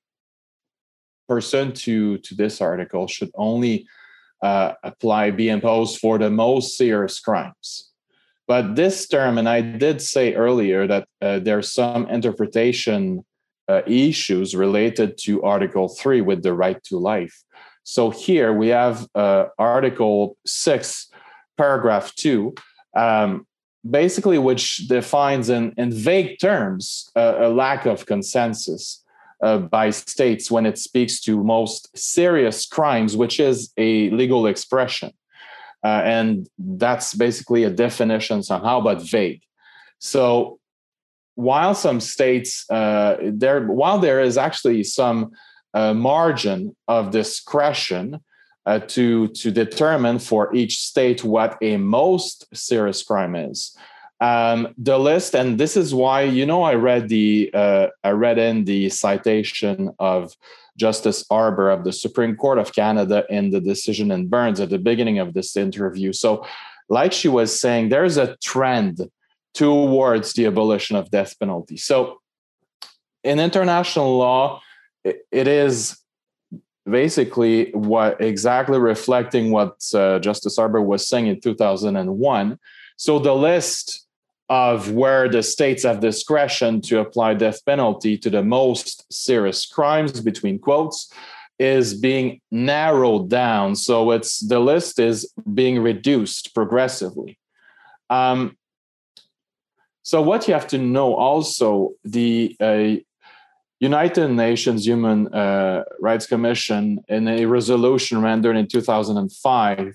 pursuant 1.28 1.76
to 1.76 2.18
to 2.18 2.34
this 2.34 2.60
article 2.60 3.06
should 3.06 3.30
only 3.34 3.86
uh, 4.42 4.72
apply 4.82 5.30
be 5.30 5.48
imposed 5.48 5.98
for 5.98 6.18
the 6.18 6.30
most 6.30 6.76
serious 6.76 7.20
crimes. 7.20 7.90
But 8.46 8.76
this 8.76 9.06
term, 9.06 9.36
and 9.36 9.48
I 9.48 9.60
did 9.60 10.00
say 10.00 10.34
earlier 10.34 10.86
that 10.86 11.08
uh, 11.20 11.38
there's 11.40 11.72
some 11.72 12.08
interpretation 12.08 13.24
uh, 13.68 13.82
issues 13.86 14.56
related 14.56 15.18
to 15.18 15.42
Article 15.42 15.88
3 15.88 16.22
with 16.22 16.42
the 16.42 16.54
right 16.54 16.82
to 16.84 16.98
life. 16.98 17.42
So 17.82 18.10
here 18.10 18.52
we 18.52 18.68
have 18.68 19.06
uh, 19.14 19.46
Article 19.58 20.36
6, 20.46 21.10
paragraph 21.58 22.14
2, 22.14 22.54
um, 22.96 23.46
basically, 23.88 24.38
which 24.38 24.88
defines 24.88 25.50
in, 25.50 25.74
in 25.76 25.92
vague 25.92 26.38
terms 26.40 27.10
a 27.14 27.48
lack 27.48 27.84
of 27.84 28.06
consensus 28.06 29.04
uh, 29.42 29.58
by 29.58 29.90
states 29.90 30.50
when 30.50 30.66
it 30.66 30.78
speaks 30.78 31.20
to 31.20 31.42
most 31.42 31.96
serious 31.96 32.66
crimes, 32.66 33.16
which 33.16 33.40
is 33.40 33.72
a 33.76 34.10
legal 34.10 34.46
expression. 34.46 35.12
Uh, 35.84 36.02
and 36.04 36.48
that's 36.58 37.14
basically 37.14 37.64
a 37.64 37.70
definition 37.70 38.42
somehow, 38.42 38.80
but 38.80 39.00
vague. 39.00 39.42
So 40.00 40.58
while 41.34 41.74
some 41.74 42.00
states, 42.00 42.68
uh, 42.68 43.16
there, 43.20 43.64
while 43.66 43.98
there 44.00 44.20
is 44.20 44.36
actually 44.36 44.82
some 44.82 45.30
uh, 45.72 45.94
margin 45.94 46.74
of 46.88 47.12
discretion 47.12 48.20
uh, 48.66 48.80
to 48.80 49.28
to 49.28 49.50
determine 49.50 50.18
for 50.18 50.54
each 50.54 50.78
state 50.80 51.24
what 51.24 51.56
a 51.62 51.76
most 51.76 52.44
serious 52.54 53.02
crime 53.02 53.34
is, 53.34 53.76
um, 54.20 54.74
the 54.76 54.98
list, 54.98 55.34
and 55.34 55.58
this 55.58 55.76
is 55.76 55.94
why 55.94 56.22
you 56.22 56.44
know 56.44 56.62
I 56.62 56.74
read 56.74 57.08
the 57.08 57.50
uh, 57.54 57.86
I 58.02 58.10
read 58.10 58.38
in 58.38 58.64
the 58.64 58.88
citation 58.88 59.90
of 59.98 60.34
Justice 60.76 61.24
Arbour 61.30 61.70
of 61.70 61.84
the 61.84 61.92
Supreme 61.92 62.36
Court 62.36 62.58
of 62.58 62.74
Canada 62.74 63.24
in 63.30 63.50
the 63.50 63.60
decision 63.60 64.10
in 64.10 64.28
Burns 64.28 64.60
at 64.60 64.70
the 64.70 64.78
beginning 64.78 65.18
of 65.18 65.34
this 65.34 65.56
interview. 65.56 66.12
So, 66.12 66.44
like 66.88 67.12
she 67.12 67.28
was 67.28 67.60
saying, 67.60 67.90
there's 67.90 68.16
a 68.16 68.36
trend 68.42 69.08
towards 69.54 70.32
the 70.32 70.46
abolition 70.46 70.96
of 70.96 71.10
death 71.10 71.38
penalty. 71.38 71.76
So, 71.76 72.20
in 73.22 73.38
international 73.38 74.16
law, 74.16 74.60
it, 75.04 75.48
is 75.48 75.96
basically 76.88 77.70
what 77.72 78.20
exactly 78.20 78.78
reflecting 78.78 79.50
what 79.50 79.76
uh, 79.94 80.18
Justice 80.18 80.58
Arbour 80.58 80.80
was 80.80 81.06
saying 81.06 81.26
in 81.26 81.40
2001. 81.40 82.58
So 82.96 83.18
the 83.18 83.34
list 83.34 84.07
of 84.48 84.92
where 84.92 85.28
the 85.28 85.42
states 85.42 85.82
have 85.82 86.00
discretion 86.00 86.80
to 86.80 87.00
apply 87.00 87.34
death 87.34 87.64
penalty 87.66 88.16
to 88.16 88.30
the 88.30 88.42
most 88.42 89.04
serious 89.12 89.66
crimes 89.66 90.20
between 90.20 90.58
quotes 90.58 91.12
is 91.58 91.92
being 91.92 92.40
narrowed 92.50 93.28
down. 93.28 93.74
So 93.76 94.12
it's 94.12 94.40
the 94.40 94.60
list 94.60 94.98
is 94.98 95.32
being 95.52 95.82
reduced 95.82 96.54
progressively. 96.54 97.38
Um, 98.08 98.56
so 100.02 100.22
what 100.22 100.48
you 100.48 100.54
have 100.54 100.68
to 100.68 100.78
know 100.78 101.14
also 101.14 101.92
the 102.04 102.56
uh, 102.60 103.02
united 103.80 104.28
nations 104.28 104.86
human 104.86 105.28
uh, 105.34 105.84
rights 106.00 106.26
commission 106.26 107.00
in 107.08 107.28
a 107.28 107.44
resolution 107.44 108.22
rendered 108.22 108.56
in 108.56 108.66
2005 108.66 109.94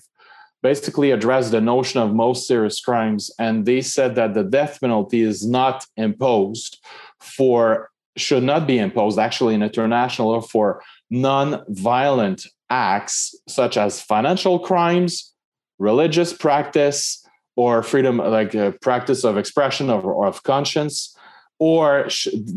basically 0.64 1.10
addressed 1.10 1.50
the 1.50 1.60
notion 1.60 2.00
of 2.00 2.14
most 2.14 2.48
serious 2.48 2.80
crimes 2.80 3.30
and 3.38 3.66
they 3.66 3.82
said 3.82 4.14
that 4.14 4.32
the 4.32 4.42
death 4.42 4.80
penalty 4.80 5.20
is 5.20 5.46
not 5.46 5.84
imposed 5.98 6.82
for 7.20 7.90
should 8.16 8.42
not 8.42 8.66
be 8.66 8.78
imposed 8.78 9.18
actually 9.18 9.54
in 9.54 9.62
international 9.62 10.30
law 10.30 10.40
for 10.40 10.82
non-violent 11.10 12.46
acts 12.70 13.34
such 13.46 13.76
as 13.76 14.00
financial 14.00 14.58
crimes 14.58 15.34
religious 15.78 16.32
practice 16.32 17.22
or 17.56 17.82
freedom 17.82 18.16
like 18.16 18.54
a 18.54 18.72
practice 18.80 19.22
of 19.22 19.36
expression 19.36 19.90
of, 19.90 20.02
or 20.06 20.26
of 20.26 20.42
conscience 20.44 21.14
or 21.58 22.08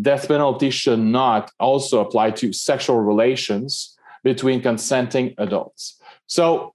death 0.02 0.30
penalty 0.30 0.70
should 0.70 1.00
not 1.00 1.52
also 1.60 2.00
apply 2.00 2.32
to 2.32 2.54
sexual 2.54 3.02
relations 3.02 3.98
between 4.24 4.62
consenting 4.62 5.34
adults. 5.38 6.00
So 6.26 6.74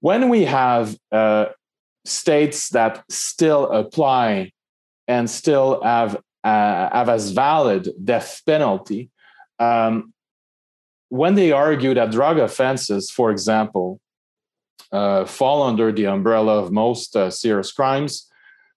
when 0.00 0.28
we 0.28 0.44
have 0.44 0.96
uh, 1.12 1.46
states 2.04 2.70
that 2.70 3.04
still 3.08 3.70
apply 3.70 4.52
and 5.06 5.28
still 5.28 5.82
have 5.82 6.16
uh, 6.42 6.88
have 6.92 7.10
as 7.10 7.32
valid 7.32 7.90
death 8.02 8.40
penalty, 8.46 9.10
um, 9.58 10.12
when 11.10 11.34
they 11.34 11.52
argue 11.52 11.92
that 11.92 12.10
drug 12.10 12.38
offenses, 12.38 13.10
for 13.10 13.30
example, 13.30 14.00
uh, 14.90 15.26
fall 15.26 15.62
under 15.62 15.92
the 15.92 16.06
umbrella 16.06 16.58
of 16.58 16.72
most 16.72 17.14
uh, 17.14 17.30
serious 17.30 17.72
crimes, 17.72 18.26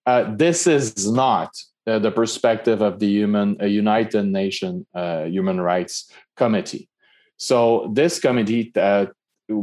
uh, 0.05 0.35
this 0.35 0.67
is 0.67 1.09
not 1.09 1.49
uh, 1.87 1.99
the 1.99 2.11
perspective 2.11 2.81
of 2.81 2.99
the 2.99 3.07
human 3.07 3.57
United 3.61 4.25
Nations 4.25 4.85
Human 4.93 5.61
Rights 5.61 6.11
Committee. 6.35 6.89
So 7.37 7.91
this 7.93 8.19
committee 8.19 8.71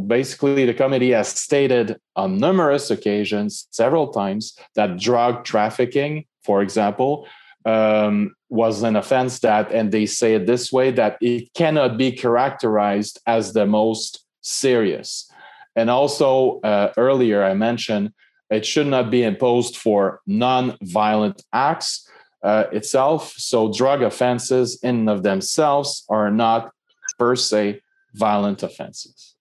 basically 0.06 0.66
the 0.66 0.74
committee 0.74 1.10
has 1.10 1.28
stated 1.28 1.98
on 2.16 2.38
numerous 2.38 2.90
occasions, 2.90 3.66
several 3.70 4.08
times, 4.08 4.56
that 4.74 4.98
drug 4.98 5.44
trafficking, 5.44 6.24
for 6.44 6.62
example, 6.62 7.26
um, 7.64 8.34
was 8.48 8.82
an 8.82 8.96
offense 8.96 9.40
that, 9.40 9.70
and 9.72 9.92
they 9.92 10.06
say 10.06 10.34
it 10.34 10.46
this 10.46 10.72
way, 10.72 10.90
that 10.90 11.18
it 11.20 11.52
cannot 11.54 11.96
be 11.96 12.12
characterized 12.12 13.20
as 13.26 13.52
the 13.52 13.66
most 13.66 14.24
serious. 14.40 15.30
And 15.76 15.88
also, 15.90 16.60
uh, 16.60 16.92
earlier 16.96 17.44
I 17.44 17.54
mentioned 17.54 18.12
it 18.50 18.66
should 18.66 18.88
not 18.88 19.10
be 19.10 19.22
imposed 19.22 19.76
for 19.76 20.20
non 20.26 20.76
violent 20.82 21.42
acts 21.52 22.08
uh, 22.42 22.64
itself. 22.72 23.34
So, 23.36 23.72
drug 23.72 24.02
offenses 24.02 24.80
in 24.82 25.00
and 25.00 25.10
of 25.10 25.22
themselves 25.22 26.04
are 26.08 26.30
not 26.30 26.72
per 27.18 27.36
se 27.36 27.80
violent 28.14 28.62
offenses. 28.62 29.36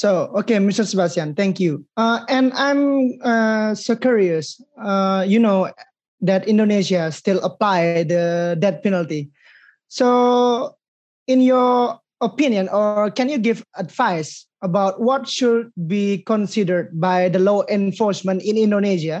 So, 0.00 0.32
okay, 0.32 0.56
Mr. 0.56 0.88
Sebastian, 0.88 1.36
thank 1.36 1.60
you. 1.60 1.84
Uh, 2.00 2.24
and 2.32 2.56
I'm 2.56 3.20
uh, 3.20 3.76
so 3.76 3.92
curious. 3.92 4.56
Uh, 4.80 5.28
you 5.28 5.36
know 5.36 5.68
that 6.24 6.48
Indonesia 6.48 7.12
still 7.12 7.36
apply 7.44 8.08
the 8.08 8.56
death 8.56 8.80
penalty. 8.80 9.28
So, 9.92 10.72
in 11.28 11.44
your 11.44 12.00
opinion, 12.24 12.72
or 12.72 13.12
can 13.12 13.28
you 13.28 13.36
give 13.36 13.60
advice 13.76 14.48
about 14.64 15.04
what 15.04 15.28
should 15.28 15.68
be 15.84 16.24
considered 16.24 16.96
by 16.96 17.28
the 17.28 17.38
law 17.38 17.68
enforcement 17.68 18.40
in 18.40 18.56
Indonesia 18.56 19.20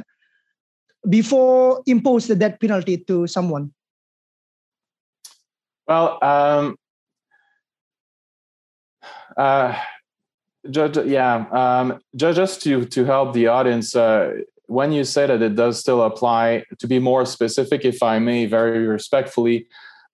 before 1.12 1.84
impose 1.84 2.24
the 2.24 2.36
death 2.40 2.56
penalty 2.56 3.04
to 3.04 3.28
someone? 3.28 3.68
Well, 5.84 6.16
um, 6.24 6.80
uh, 9.36 9.76
just, 10.68 11.06
yeah, 11.06 11.46
um, 11.52 12.00
just 12.16 12.62
to 12.62 12.84
to 12.86 13.04
help 13.04 13.32
the 13.32 13.46
audience, 13.46 13.96
uh, 13.96 14.32
when 14.66 14.92
you 14.92 15.04
say 15.04 15.26
that 15.26 15.42
it 15.42 15.56
does 15.56 15.80
still 15.80 16.02
apply, 16.02 16.64
to 16.78 16.86
be 16.86 16.98
more 16.98 17.24
specific, 17.24 17.84
if 17.84 18.02
I 18.02 18.18
may, 18.18 18.46
very 18.46 18.86
respectfully, 18.86 19.66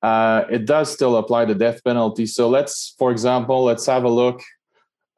uh, 0.03 0.45
it 0.51 0.67
does 0.67 0.93
still 0.93 1.17
apply 1.17 1.47
the 1.47 1.55
death 1.55 1.83
penalty. 1.85 2.27
So 2.27 2.49
let's, 2.49 2.95
for 2.99 3.11
example, 3.11 3.65
let's 3.65 3.87
have 3.87 4.05
a 4.05 4.09
look. 4.09 4.43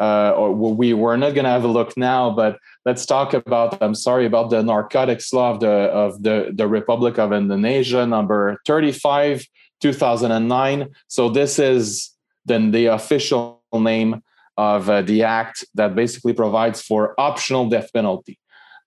Uh, 0.00 0.30
or 0.36 0.52
we 0.52 0.92
we're 0.94 1.16
not 1.16 1.34
going 1.34 1.44
to 1.44 1.50
have 1.50 1.64
a 1.64 1.68
look 1.68 1.96
now, 1.96 2.30
but 2.30 2.56
let's 2.84 3.04
talk 3.04 3.34
about. 3.34 3.82
I'm 3.82 3.96
sorry 3.96 4.26
about 4.26 4.48
the 4.48 4.62
narcotics 4.62 5.32
law 5.32 5.50
of 5.50 5.58
the 5.58 5.68
of 5.68 6.22
the 6.22 6.52
the 6.54 6.68
Republic 6.68 7.18
of 7.18 7.32
Indonesia, 7.32 8.06
number 8.06 8.60
35, 8.64 9.44
2009. 9.80 10.88
So 11.08 11.28
this 11.28 11.58
is 11.58 12.14
then 12.46 12.70
the 12.70 12.86
official 12.86 13.60
name 13.72 14.22
of 14.58 14.90
uh, 14.90 15.02
the 15.02 15.22
act 15.22 15.64
that 15.74 15.94
basically 15.94 16.34
provides 16.34 16.82
for 16.82 17.18
optional 17.18 17.68
death 17.68 17.90
penalty. 17.94 18.38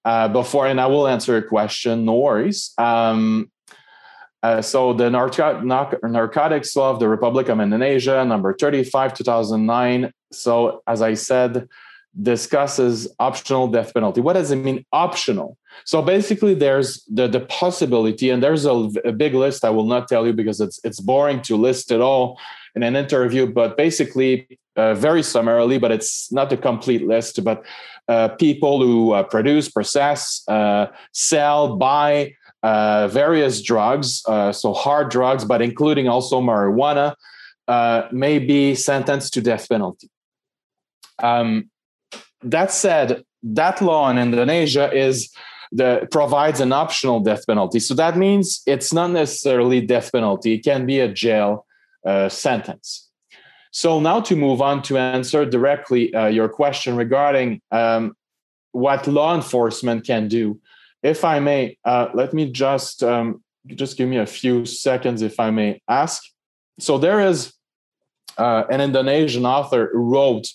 Uh, 0.03 0.27
before, 0.27 0.67
and 0.67 0.81
I 0.81 0.87
will 0.87 1.07
answer 1.07 1.37
a 1.37 1.43
question, 1.43 2.05
no 2.05 2.15
worries. 2.15 2.73
Um, 2.77 3.49
uh, 4.43 4.61
so 4.61 4.93
the 4.93 5.09
narco- 5.09 5.61
narcotics 5.61 6.75
law 6.75 6.89
of 6.89 6.99
the 6.99 7.07
Republic 7.07 7.47
of 7.47 7.59
Indonesia, 7.61 8.25
number 8.25 8.53
35, 8.53 9.13
2009. 9.13 10.11
So 10.33 10.81
as 10.87 11.01
I 11.01 11.13
said, 11.13 11.69
discusses 12.21 13.07
optional 13.19 13.67
death 13.67 13.93
penalty. 13.93 14.19
What 14.19 14.33
does 14.33 14.51
it 14.51 14.57
mean 14.57 14.83
optional? 14.91 15.57
So 15.85 16.01
basically 16.01 16.55
there's 16.55 17.03
the, 17.05 17.27
the 17.27 17.41
possibility, 17.41 18.29
and 18.29 18.43
there's 18.43 18.65
a, 18.65 18.89
a 19.05 19.13
big 19.13 19.35
list 19.35 19.63
I 19.63 19.69
will 19.69 19.85
not 19.85 20.09
tell 20.09 20.25
you 20.25 20.33
because 20.33 20.59
it's 20.59 20.79
it's 20.83 20.99
boring 20.99 21.41
to 21.43 21.55
list 21.55 21.91
it 21.91 22.01
all 22.01 22.37
in 22.75 22.83
an 22.83 22.95
interview, 22.95 23.45
but 23.45 23.77
basically 23.77 24.59
uh, 24.75 24.93
very 24.93 25.23
summarily, 25.23 25.77
but 25.77 25.91
it's 25.91 26.31
not 26.31 26.51
a 26.53 26.57
complete 26.57 27.05
list, 27.05 27.43
but 27.43 27.63
uh, 28.07 28.29
people 28.29 28.81
who 28.81 29.13
uh, 29.13 29.23
produce, 29.23 29.69
process, 29.69 30.43
uh, 30.47 30.87
sell, 31.13 31.75
buy 31.75 32.33
uh, 32.63 33.07
various 33.07 33.61
drugs, 33.61 34.21
uh, 34.27 34.51
so 34.51 34.73
hard 34.73 35.09
drugs, 35.09 35.45
but 35.45 35.61
including 35.61 36.07
also 36.07 36.41
marijuana, 36.41 37.15
may 38.11 38.39
be 38.39 38.75
sentenced 38.75 39.33
to 39.33 39.41
death 39.41 39.69
penalty. 39.69 40.09
Um, 41.19 41.69
that 42.43 42.71
said, 42.71 43.23
that 43.43 43.81
law 43.81 44.09
in 44.09 44.17
Indonesia 44.17 44.91
is 44.91 45.31
the 45.71 46.07
provides 46.11 46.59
an 46.59 46.73
optional 46.73 47.21
death 47.21 47.45
penalty. 47.47 47.79
So 47.79 47.93
that 47.95 48.17
means 48.17 48.61
it's 48.67 48.91
not 48.91 49.11
necessarily 49.11 49.79
death 49.79 50.11
penalty; 50.11 50.53
it 50.55 50.63
can 50.63 50.85
be 50.85 50.99
a 50.99 51.07
jail 51.07 51.65
uh, 52.05 52.29
sentence. 52.29 53.09
So 53.71 53.99
now 53.99 54.19
to 54.21 54.35
move 54.35 54.61
on 54.61 54.81
to 54.83 54.97
answer 54.97 55.45
directly 55.45 56.13
uh, 56.13 56.27
your 56.27 56.49
question 56.49 56.95
regarding 56.95 57.61
um, 57.71 58.13
what 58.73 59.07
law 59.07 59.33
enforcement 59.33 60.05
can 60.05 60.27
do. 60.27 60.59
If 61.03 61.23
I 61.23 61.39
may, 61.39 61.77
uh, 61.85 62.07
let 62.13 62.33
me 62.33 62.51
just 62.51 63.01
um, 63.01 63.41
just 63.67 63.97
give 63.97 64.09
me 64.09 64.17
a 64.17 64.25
few 64.25 64.65
seconds, 64.65 65.21
if 65.21 65.39
I 65.39 65.51
may 65.51 65.81
ask. 65.87 66.23
So 66.79 66.97
there 66.97 67.21
is 67.21 67.53
uh, 68.37 68.63
an 68.69 68.81
Indonesian 68.81 69.45
author 69.45 69.89
who 69.93 69.99
wrote 69.99 70.47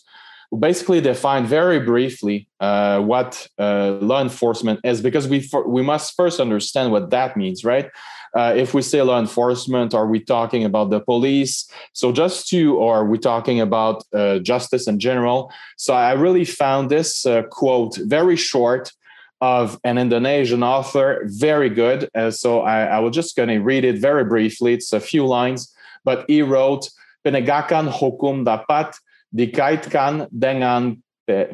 basically 0.56 1.00
define 1.00 1.46
very 1.46 1.80
briefly 1.80 2.48
uh, 2.60 3.00
what 3.00 3.48
uh, 3.58 3.98
law 4.00 4.20
enforcement 4.22 4.80
is, 4.84 5.00
because 5.00 5.28
we 5.28 5.48
we 5.66 5.82
must 5.82 6.14
first 6.14 6.40
understand 6.40 6.92
what 6.92 7.10
that 7.10 7.36
means, 7.36 7.64
right? 7.64 7.90
Uh, 8.36 8.52
if 8.54 8.74
we 8.74 8.82
say 8.82 9.00
law 9.00 9.18
enforcement, 9.18 9.94
are 9.94 10.06
we 10.06 10.20
talking 10.20 10.64
about 10.64 10.90
the 10.90 11.00
police? 11.00 11.70
So 11.94 12.12
just 12.12 12.48
to, 12.48 12.76
or 12.76 12.96
are 12.96 13.06
we 13.06 13.18
talking 13.18 13.60
about 13.60 14.04
uh, 14.12 14.40
justice 14.40 14.86
in 14.86 14.98
general? 15.00 15.50
So 15.76 15.94
I 15.94 16.12
really 16.12 16.44
found 16.44 16.90
this 16.90 17.24
uh, 17.24 17.42
quote 17.50 17.96
very 17.96 18.36
short 18.36 18.92
of 19.40 19.80
an 19.84 19.96
Indonesian 19.96 20.62
author, 20.62 21.22
very 21.24 21.70
good. 21.70 22.10
Uh, 22.14 22.30
so 22.30 22.60
I, 22.60 22.84
I 22.84 22.98
was 22.98 23.14
just 23.14 23.36
going 23.36 23.48
to 23.48 23.58
read 23.58 23.84
it 23.84 23.98
very 23.98 24.24
briefly. 24.24 24.74
It's 24.74 24.92
a 24.92 25.00
few 25.00 25.26
lines, 25.26 25.72
but 26.04 26.24
he 26.28 26.42
wrote, 26.42 26.90
penegakan 27.24 27.90
hukum 27.90 28.44
dapat 28.44 28.96
dikaitkan 29.30 30.30
dengan 30.30 30.94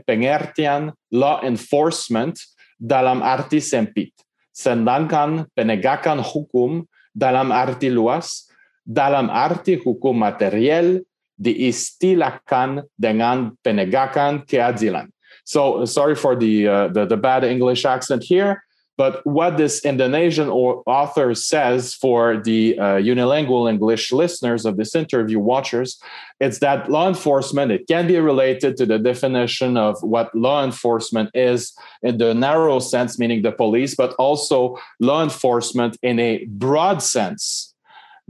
pengertian 0.05 0.93
law 1.11 1.41
enforcement 1.41 2.37
dalam 2.77 3.25
arti 3.25 3.63
sempit. 3.63 4.13
Sedangkan 4.53 5.49
penegakan 5.57 6.21
hukum 6.21 6.85
dalam 7.17 7.49
arti 7.49 7.89
luas, 7.89 8.49
dalam 8.85 9.33
arti 9.33 9.81
hukum 9.81 10.13
material 10.13 11.01
diistilahkan 11.41 12.85
dengan 12.95 13.57
penegakan 13.65 14.45
keadilan. 14.45 15.09
So 15.49 15.89
sorry 15.89 16.15
for 16.15 16.37
the, 16.37 16.69
uh, 16.69 16.87
the, 16.93 17.09
the 17.09 17.17
bad 17.17 17.43
English 17.43 17.89
accent 17.89 18.23
here, 18.23 18.63
but 19.03 19.27
what 19.27 19.57
this 19.57 19.85
Indonesian 19.85 20.49
author 20.49 21.35
says 21.35 21.93
for 21.93 22.41
the 22.41 22.79
uh, 22.79 22.85
unilingual 23.13 23.69
English 23.69 24.13
listeners 24.13 24.65
of 24.65 24.77
this 24.77 24.95
interview 24.95 25.41
watchers, 25.41 26.01
it's 26.39 26.61
that 26.61 26.89
law 26.89 27.09
enforcement, 27.09 27.73
it 27.73 27.89
can 27.89 28.07
be 28.07 28.21
related 28.21 28.77
to 28.77 28.87
the 28.87 29.01
definition 29.01 29.77
of 29.77 30.01
what 30.03 30.33
law 30.37 30.63
enforcement 30.63 31.31
is 31.35 31.73
in 32.05 32.19
the 32.19 32.33
narrow 32.33 32.79
sense, 32.79 33.19
meaning 33.19 33.43
the 33.43 33.51
police, 33.51 33.97
but 33.97 34.13
also 34.21 34.79
law 35.01 35.21
enforcement 35.21 35.99
in 36.05 36.21
a 36.21 36.45
broad 36.45 37.03
sense 37.03 37.72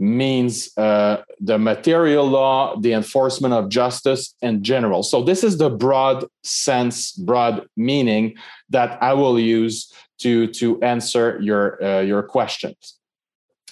means 0.02 0.76
uh, 0.76 1.22
the 1.40 1.58
material 1.58 2.26
law, 2.26 2.76
the 2.80 2.92
enforcement 2.92 3.54
of 3.54 3.68
justice 3.68 4.34
in 4.42 4.64
general. 4.64 5.04
So, 5.04 5.22
this 5.22 5.44
is 5.44 5.58
the 5.58 5.70
broad 5.70 6.24
sense, 6.42 7.12
broad 7.12 7.66
meaning 7.76 8.34
that 8.70 9.00
I 9.00 9.12
will 9.12 9.38
use 9.38 9.92
to 10.18 10.48
to 10.48 10.82
answer 10.82 11.38
your 11.40 11.82
uh, 11.82 12.00
your 12.00 12.22
questions. 12.24 12.98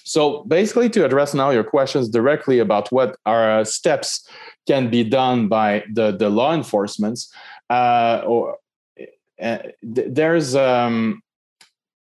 So 0.04 0.44
basically, 0.44 0.88
to 0.90 1.04
address 1.04 1.34
now 1.34 1.50
your 1.50 1.62
questions 1.62 2.08
directly 2.08 2.58
about 2.58 2.90
what 2.90 3.16
are 3.26 3.64
steps 3.64 4.26
can 4.66 4.90
be 4.90 5.04
done 5.04 5.48
by 5.48 5.84
the 5.92 6.12
the 6.12 6.30
law 6.30 6.54
enforcements, 6.54 7.32
uh, 7.68 8.22
or 8.26 8.56
uh, 9.42 9.58
there's 9.82 10.54
um, 10.54 11.22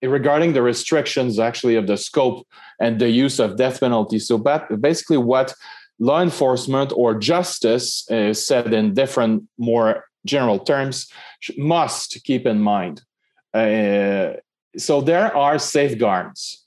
regarding 0.02 0.54
the 0.54 0.62
restrictions 0.62 1.40
actually 1.40 1.76
of 1.76 1.88
the 1.88 1.98
scope 1.98 2.48
and 2.80 3.00
the 3.00 3.10
use 3.10 3.40
of 3.40 3.58
death 3.58 3.80
penalty. 3.80 4.20
So 4.20 4.38
basically, 4.38 5.18
what 5.18 5.54
law 6.00 6.22
enforcement 6.22 6.92
or 6.96 7.16
justice 7.16 8.06
is 8.10 8.46
said 8.46 8.74
in 8.74 8.94
different 8.94 9.44
more 9.58 10.06
general 10.26 10.60
terms 10.60 11.08
must 11.58 12.20
keep 12.24 12.46
in 12.46 12.60
mind 12.60 13.02
uh, 13.56 14.34
so 14.78 15.02
there 15.02 15.36
are 15.36 15.58
safeguards. 15.58 16.66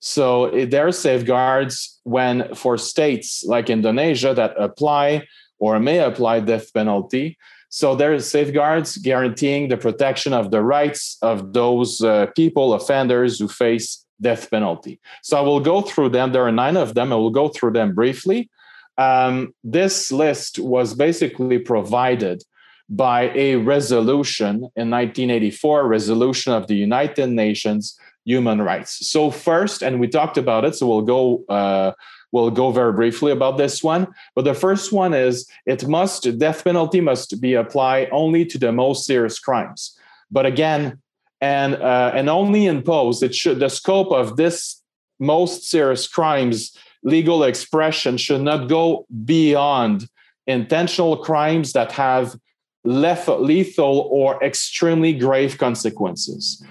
So 0.00 0.46
eh, 0.46 0.66
there 0.66 0.86
are 0.86 0.92
safeguards 0.92 1.98
when 2.04 2.54
for 2.54 2.76
states 2.76 3.42
like 3.46 3.70
Indonesia 3.70 4.34
that 4.34 4.54
apply 4.60 5.26
or 5.58 5.80
may 5.80 5.98
apply 6.00 6.40
death 6.40 6.72
penalty. 6.74 7.38
So 7.76 7.94
there 7.94 8.14
are 8.14 8.20
safeguards 8.20 8.96
guaranteeing 8.96 9.68
the 9.68 9.76
protection 9.76 10.32
of 10.32 10.50
the 10.50 10.62
rights 10.62 11.18
of 11.20 11.52
those 11.52 12.00
uh, 12.00 12.24
people, 12.34 12.72
offenders 12.72 13.38
who 13.38 13.48
face 13.48 14.02
death 14.18 14.50
penalty. 14.50 14.98
So 15.22 15.36
I 15.36 15.42
will 15.42 15.60
go 15.60 15.82
through 15.82 16.08
them. 16.08 16.32
There 16.32 16.46
are 16.46 16.50
nine 16.50 16.78
of 16.78 16.94
them. 16.94 17.12
I 17.12 17.16
will 17.16 17.36
go 17.42 17.48
through 17.48 17.72
them 17.72 17.94
briefly. 17.94 18.48
Um, 18.96 19.54
this 19.62 20.10
list 20.10 20.58
was 20.58 20.94
basically 20.94 21.58
provided 21.58 22.42
by 22.88 23.30
a 23.34 23.56
resolution 23.56 24.54
in 24.74 24.88
1984, 24.88 25.86
resolution 25.86 26.54
of 26.54 26.68
the 26.68 26.76
United 26.76 27.28
Nations 27.28 27.98
human 28.24 28.62
rights. 28.62 29.06
So 29.06 29.30
first, 29.30 29.82
and 29.82 30.00
we 30.00 30.08
talked 30.08 30.38
about 30.38 30.64
it, 30.64 30.74
so 30.76 30.86
we'll 30.86 31.02
go 31.02 31.44
uh, 31.50 31.92
we'll 32.32 32.50
go 32.50 32.70
very 32.70 32.92
briefly 32.92 33.32
about 33.32 33.56
this 33.56 33.82
one. 33.82 34.08
But 34.34 34.44
the 34.44 34.54
first 34.54 34.92
one 34.92 35.14
is 35.14 35.48
it 35.66 35.86
must 35.86 36.38
death 36.38 36.64
penalty 36.64 37.00
must 37.00 37.40
be 37.40 37.54
applied 37.54 38.08
only 38.12 38.44
to 38.46 38.58
the 38.58 38.72
most 38.72 39.06
serious 39.06 39.38
crimes. 39.38 39.98
But 40.30 40.46
again, 40.46 40.98
and 41.40 41.74
uh, 41.74 42.12
and 42.14 42.28
only 42.28 42.66
imposed 42.66 43.22
it 43.22 43.34
should 43.34 43.60
the 43.60 43.68
scope 43.68 44.10
of 44.10 44.36
this 44.36 44.82
most 45.18 45.68
serious 45.68 46.08
crimes 46.08 46.76
legal 47.02 47.44
expression 47.44 48.16
should 48.16 48.42
not 48.42 48.68
go 48.68 49.06
beyond 49.24 50.08
intentional 50.46 51.16
crimes 51.16 51.72
that 51.72 51.92
have 51.92 52.36
lethal 52.84 54.08
or 54.10 54.42
extremely 54.44 55.12
grave 55.12 55.58
consequences. 55.58 56.62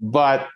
But 0.00 0.48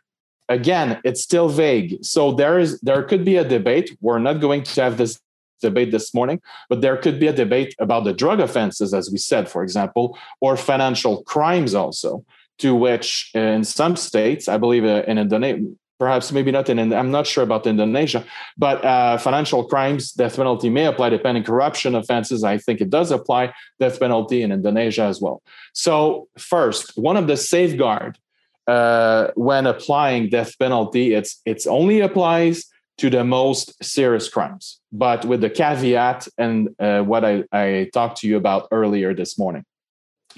again, 0.48 1.00
it's 1.04 1.22
still 1.22 1.48
vague. 1.48 2.04
So 2.04 2.33
there 2.33 2.59
is 2.59 2.80
there 2.80 3.02
could 3.02 3.24
be 3.24 3.37
a 3.37 3.44
debate. 3.44 3.96
We're 4.00 4.18
not 4.18 4.40
going 4.40 4.62
to 4.64 4.83
have 4.83 4.96
this 4.96 5.20
debate 5.61 5.90
this 5.90 6.12
morning, 6.12 6.40
but 6.68 6.80
there 6.80 6.96
could 6.96 7.18
be 7.18 7.26
a 7.26 7.33
debate 7.33 7.74
about 7.78 8.04
the 8.04 8.12
drug 8.12 8.40
offenses, 8.40 8.92
as 8.92 9.11
we 9.11 9.18
said, 9.18 9.48
for 9.48 9.62
example, 9.62 10.18
or 10.40 10.57
financial 10.57 11.22
crimes 11.24 11.74
also, 11.74 12.24
to 12.59 12.74
which 12.74 13.30
in 13.35 13.64
some 13.64 13.96
states, 13.96 14.48
I 14.48 14.59
believe 14.59 14.85
uh, 14.85 15.02
in 15.07 15.16
Indonesia, 15.18 15.64
perhaps 15.98 16.33
maybe 16.33 16.50
not 16.50 16.68
in 16.68 16.92
i'm 16.92 17.11
not 17.11 17.26
sure 17.26 17.44
about 17.44 17.66
indonesia 17.66 18.24
but 18.59 18.85
uh, 18.85 19.16
financial 19.16 19.64
crimes 19.64 20.12
death 20.12 20.37
penalty 20.37 20.68
may 20.68 20.87
apply 20.87 21.09
depending 21.09 21.44
corruption 21.44 21.94
offenses 21.94 22.42
i 22.42 22.59
think 22.59 22.80
it 22.80 22.90
does 22.90 23.11
apply 23.11 23.52
death 23.78 24.00
penalty 24.00 24.42
in 24.42 24.50
indonesia 24.50 25.02
as 25.02 25.20
well 25.20 25.40
so 25.72 26.26
first 26.37 26.92
one 26.96 27.16
of 27.16 27.26
the 27.26 27.37
safeguard 27.37 28.18
uh, 28.66 29.29
when 29.35 29.66
applying 29.66 30.29
death 30.29 30.59
penalty 30.59 31.14
it's 31.14 31.40
it's 31.44 31.66
only 31.66 32.00
applies 32.00 32.66
to 32.96 33.11
the 33.11 33.24
most 33.24 33.83
serious 33.83 34.29
crimes 34.29 34.81
but 34.92 35.24
with 35.24 35.40
the 35.40 35.50
caveat 35.50 36.29
and 36.38 36.68
uh, 36.79 37.00
what 37.03 37.24
I, 37.24 37.44
I 37.53 37.90
talked 37.92 38.18
to 38.20 38.29
you 38.29 38.37
about 38.37 38.68
earlier 38.70 39.14
this 39.14 39.38
morning 39.38 39.64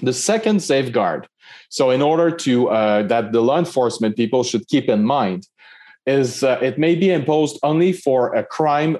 the 0.01 0.13
second 0.13 0.61
safeguard 0.61 1.27
so, 1.69 1.89
in 1.89 2.01
order 2.01 2.31
to 2.31 2.69
uh, 2.69 3.03
that 3.03 3.31
the 3.31 3.41
law 3.41 3.59
enforcement 3.59 4.15
people 4.15 4.43
should 4.43 4.67
keep 4.67 4.89
in 4.89 5.03
mind 5.03 5.47
is 6.05 6.43
uh, 6.43 6.59
it 6.61 6.77
may 6.77 6.95
be 6.95 7.11
imposed 7.11 7.59
only 7.63 7.93
for 7.93 8.33
a 8.33 8.43
crime 8.43 8.97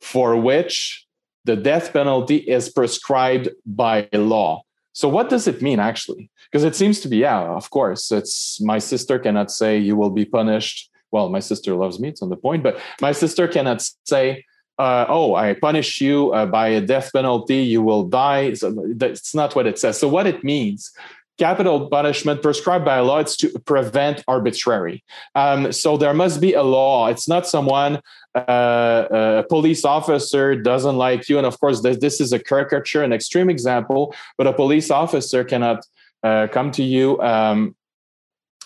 for 0.00 0.36
which 0.36 1.04
the 1.44 1.56
death 1.56 1.92
penalty 1.92 2.36
is 2.36 2.68
prescribed 2.68 3.48
by 3.64 4.08
law. 4.12 4.62
So, 4.96 5.10
what 5.10 5.28
does 5.28 5.46
it 5.46 5.60
mean 5.60 5.78
actually? 5.78 6.30
Because 6.46 6.64
it 6.64 6.74
seems 6.74 7.00
to 7.00 7.08
be, 7.08 7.18
yeah, 7.18 7.42
of 7.60 7.68
course, 7.68 8.10
it's 8.10 8.58
my 8.62 8.78
sister 8.78 9.18
cannot 9.18 9.50
say 9.50 9.76
you 9.76 9.94
will 9.94 10.08
be 10.08 10.24
punished. 10.24 10.90
Well, 11.10 11.28
my 11.28 11.40
sister 11.40 11.74
loves 11.74 12.00
me, 12.00 12.08
it's 12.08 12.22
on 12.22 12.30
the 12.30 12.36
point, 12.36 12.62
but 12.62 12.80
my 13.02 13.12
sister 13.12 13.46
cannot 13.46 13.86
say, 14.06 14.46
uh, 14.78 15.04
oh, 15.06 15.34
I 15.34 15.52
punish 15.52 16.00
you 16.00 16.32
uh, 16.32 16.46
by 16.46 16.68
a 16.68 16.80
death 16.80 17.12
penalty, 17.12 17.56
you 17.56 17.82
will 17.82 18.04
die. 18.04 18.54
So 18.54 18.74
that's 18.94 19.34
not 19.34 19.54
what 19.54 19.66
it 19.66 19.78
says. 19.78 19.98
So, 19.98 20.08
what 20.08 20.26
it 20.26 20.42
means 20.42 20.92
capital 21.38 21.88
punishment 21.88 22.42
prescribed 22.42 22.84
by 22.84 23.00
law 23.00 23.18
it's 23.18 23.36
to 23.36 23.48
prevent 23.60 24.24
arbitrary. 24.26 25.04
Um, 25.34 25.72
so 25.72 25.96
there 25.96 26.14
must 26.14 26.40
be 26.40 26.54
a 26.54 26.62
law. 26.62 27.08
It's 27.08 27.28
not 27.28 27.46
someone 27.46 28.00
uh, 28.34 29.42
a 29.42 29.44
police 29.48 29.84
officer 29.84 30.54
doesn't 30.56 30.96
like 30.96 31.28
you. 31.28 31.38
And 31.38 31.46
of 31.46 31.58
course 31.60 31.82
this, 31.82 31.98
this, 31.98 32.20
is 32.20 32.32
a 32.32 32.38
caricature 32.38 33.02
an 33.02 33.12
extreme 33.12 33.50
example 33.50 34.14
but 34.38 34.46
a 34.46 34.52
police 34.52 34.90
officer 34.90 35.44
cannot 35.44 35.84
uh, 36.22 36.46
come 36.50 36.70
to 36.72 36.82
you 36.82 37.20
um, 37.20 37.76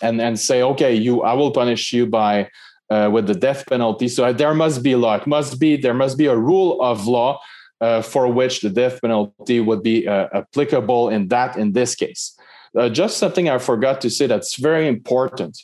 and 0.01 0.19
and 0.21 0.39
say 0.39 0.63
okay 0.63 0.95
you 0.95 1.21
i 1.21 1.33
will 1.33 1.51
punish 1.51 1.93
you 1.93 2.07
by 2.07 2.49
uh, 2.91 3.09
with 3.09 3.25
the 3.25 3.33
death 3.33 3.65
penalty. 3.67 4.07
So 4.07 4.33
there 4.33 4.53
must 4.53 4.83
be 4.83 4.91
a 4.91 4.97
law. 4.97 5.15
It 5.15 5.25
must 5.25 5.59
be 5.59 5.77
there 5.77 5.93
must 5.93 6.17
be 6.17 6.25
a 6.25 6.35
rule 6.35 6.81
of 6.81 7.07
law 7.07 7.39
uh, 7.79 8.01
for 8.01 8.27
which 8.27 8.61
the 8.61 8.69
death 8.69 9.01
penalty 9.01 9.59
would 9.59 9.81
be 9.81 10.07
uh, 10.07 10.27
applicable 10.33 11.09
in 11.09 11.29
that 11.29 11.57
in 11.57 11.71
this 11.71 11.95
case 11.95 12.35
uh, 12.77 12.89
just 12.89 13.17
something 13.17 13.49
I 13.49 13.57
forgot 13.57 14.01
to 14.01 14.09
say 14.09 14.27
that's 14.27 14.55
very 14.55 14.87
important 14.87 15.57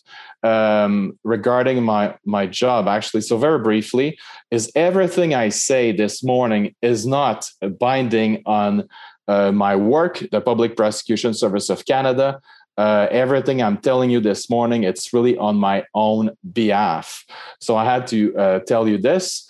um, 0.44 1.18
regarding 1.24 1.84
my 1.84 2.16
my 2.26 2.46
job. 2.48 2.88
Actually, 2.88 3.22
so 3.22 3.38
very 3.38 3.60
briefly, 3.60 4.18
is 4.52 4.72
everything 4.76 5.34
I 5.34 5.50
say 5.50 5.92
this 5.92 6.24
morning 6.24 6.76
is 6.82 7.06
not 7.06 7.50
binding 7.80 8.44
on 8.46 8.88
uh, 9.28 9.52
my 9.52 9.76
work, 9.76 10.24
the 10.32 10.42
Public 10.42 10.76
Prosecution 10.76 11.34
Service 11.34 11.70
of 11.70 11.86
Canada. 11.86 12.40
Uh, 12.78 13.08
everything 13.10 13.62
I'm 13.62 13.78
telling 13.78 14.10
you 14.10 14.20
this 14.20 14.50
morning, 14.50 14.84
it's 14.84 15.12
really 15.14 15.36
on 15.38 15.58
my 15.58 15.84
own 15.96 16.32
behalf. 16.54 17.26
So 17.60 17.76
I 17.76 17.86
had 17.86 18.06
to 18.08 18.36
uh, 18.38 18.60
tell 18.60 18.88
you 18.88 18.98
this. 18.98 19.50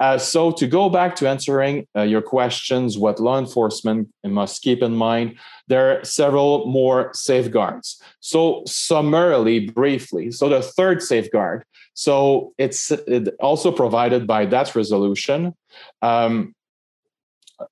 Uh, 0.00 0.16
so 0.18 0.52
to 0.52 0.66
go 0.66 0.88
back 0.88 1.16
to 1.16 1.28
answering 1.28 1.86
uh, 1.96 2.02
your 2.02 2.22
questions, 2.22 2.96
what 2.96 3.18
law 3.18 3.38
enforcement 3.38 4.08
must 4.24 4.62
keep 4.62 4.82
in 4.82 4.94
mind, 4.94 5.36
there 5.66 5.98
are 5.98 6.04
several 6.04 6.66
more 6.66 7.10
safeguards. 7.14 8.00
So, 8.20 8.62
summarily, 8.66 9.68
briefly, 9.68 10.30
so 10.30 10.48
the 10.48 10.62
third 10.62 11.02
safeguard, 11.02 11.64
so 11.94 12.52
it's 12.58 12.92
also 13.40 13.72
provided 13.72 14.26
by 14.26 14.46
that 14.46 14.74
resolution. 14.74 15.54
Um, 16.00 16.54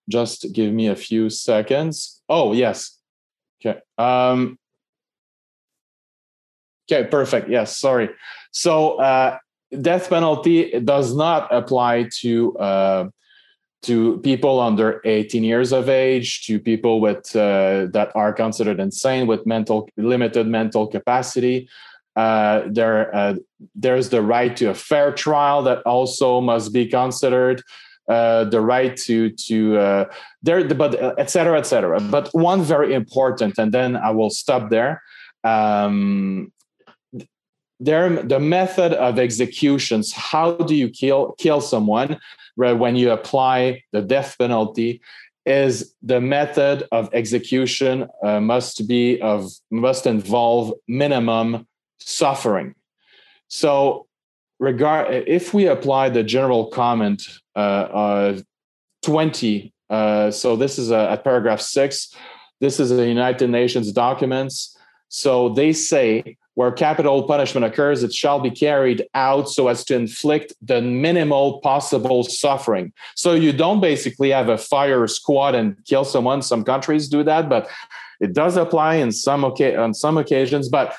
just 0.08 0.52
give 0.52 0.72
me 0.72 0.88
a 0.88 0.96
few 0.96 1.30
seconds. 1.30 2.22
Oh, 2.28 2.52
yes. 2.52 2.98
Okay. 3.60 3.80
Um, 3.98 4.58
okay, 6.90 7.08
perfect. 7.08 7.48
Yes, 7.48 7.78
sorry. 7.78 8.10
So, 8.50 9.00
uh, 9.00 9.38
death 9.80 10.08
penalty 10.08 10.78
does 10.80 11.14
not 11.14 11.52
apply 11.52 12.08
to 12.20 12.56
uh, 12.58 13.08
to 13.82 14.18
people 14.18 14.58
under 14.60 15.00
18 15.04 15.44
years 15.44 15.72
of 15.72 15.88
age, 15.88 16.44
to 16.46 16.58
people 16.58 17.00
with 17.00 17.34
uh, 17.36 17.86
that 17.92 18.10
are 18.14 18.32
considered 18.32 18.80
insane 18.80 19.26
with 19.26 19.46
mental 19.46 19.88
limited 19.96 20.46
mental 20.46 20.86
capacity. 20.86 21.68
Uh, 22.16 22.62
there, 22.70 23.14
uh, 23.14 23.34
there's 23.74 24.08
the 24.08 24.22
right 24.22 24.56
to 24.56 24.70
a 24.70 24.74
fair 24.74 25.12
trial 25.12 25.62
that 25.62 25.82
also 25.82 26.40
must 26.40 26.72
be 26.72 26.86
considered. 26.86 27.62
Uh, 28.08 28.44
the 28.44 28.60
right 28.60 28.96
to 28.96 29.30
to 29.30 30.06
there, 30.42 30.64
but 30.74 30.94
et 31.18 31.28
cetera, 31.28 31.58
et 31.58 31.66
cetera. 31.66 32.00
But 32.00 32.28
one 32.32 32.62
very 32.62 32.94
important, 32.94 33.58
and 33.58 33.72
then 33.72 33.96
I 33.96 34.10
will 34.10 34.30
stop 34.30 34.70
there. 34.70 35.02
Um, 35.42 36.52
there, 37.78 38.22
the 38.22 38.40
method 38.40 38.92
of 38.94 39.18
executions. 39.18 40.12
How 40.12 40.52
do 40.52 40.74
you 40.74 40.88
kill 40.88 41.34
kill 41.38 41.60
someone? 41.60 42.18
when 42.56 42.96
you 42.96 43.10
apply 43.10 43.82
the 43.92 44.02
death 44.02 44.36
penalty 44.38 45.00
is 45.44 45.94
the 46.02 46.20
method 46.20 46.84
of 46.90 47.08
execution 47.12 48.08
uh, 48.24 48.40
must 48.40 48.88
be 48.88 49.20
of 49.20 49.50
must 49.70 50.06
involve 50.06 50.72
minimum 50.88 51.66
suffering 51.98 52.74
so 53.48 54.06
regard 54.58 55.12
if 55.28 55.54
we 55.54 55.66
apply 55.66 56.08
the 56.08 56.22
general 56.22 56.66
comment 56.66 57.22
uh, 57.54 58.34
20 59.02 59.72
uh, 59.88 60.30
so 60.30 60.56
this 60.56 60.78
is 60.78 60.90
a, 60.90 61.10
at 61.10 61.22
paragraph 61.22 61.60
6 61.60 62.14
this 62.60 62.80
is 62.80 62.90
the 62.90 63.06
united 63.06 63.50
nations 63.50 63.92
documents 63.92 64.76
so 65.08 65.50
they 65.50 65.72
say 65.72 66.36
where 66.56 66.72
capital 66.72 67.22
punishment 67.22 67.66
occurs, 67.66 68.02
it 68.02 68.14
shall 68.14 68.40
be 68.40 68.50
carried 68.50 69.06
out 69.14 69.48
so 69.48 69.68
as 69.68 69.84
to 69.84 69.94
inflict 69.94 70.54
the 70.62 70.80
minimal 70.80 71.60
possible 71.60 72.24
suffering. 72.24 72.92
So 73.14 73.34
you 73.34 73.52
don't 73.52 73.80
basically 73.80 74.30
have 74.30 74.48
a 74.48 74.56
fire 74.56 75.06
squad 75.06 75.54
and 75.54 75.76
kill 75.84 76.04
someone. 76.04 76.40
Some 76.40 76.64
countries 76.64 77.08
do 77.08 77.22
that, 77.24 77.50
but 77.50 77.68
it 78.20 78.32
does 78.32 78.56
apply 78.56 78.94
in 78.96 79.12
some 79.12 79.44
on 79.44 79.92
some 79.92 80.16
occasions. 80.16 80.70
But 80.70 80.96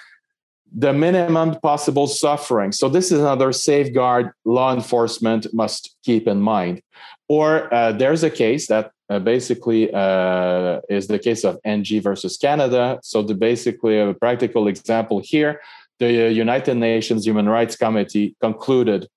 the 0.72 0.94
minimum 0.94 1.60
possible 1.62 2.06
suffering. 2.06 2.72
So 2.72 2.88
this 2.88 3.12
is 3.12 3.20
another 3.20 3.52
safeguard 3.52 4.32
law 4.46 4.76
enforcement 4.76 5.48
must 5.54 5.96
keep 6.04 6.28
in 6.28 6.40
mind. 6.40 6.84
Or 7.30 7.74
uh, 7.74 7.94
there's 7.94 8.24
a 8.24 8.30
case 8.30 8.68
that 8.68 8.92
uh, 9.10 9.20
basically 9.20 9.92
uh, 9.94 10.80
is 10.90 11.08
the 11.08 11.20
case 11.20 11.44
of 11.44 11.58
NG 11.64 12.02
versus 12.02 12.38
Canada. 12.38 13.00
So 13.04 13.22
the 13.22 13.34
basically 13.34 14.00
a 14.00 14.14
practical 14.14 14.68
example 14.68 15.22
here, 15.24 15.62
the 16.00 16.32
United 16.32 16.76
Nations 16.76 17.26
Human 17.26 17.48
Rights 17.48 17.76
Committee 17.76 18.36
concluded 18.42 19.08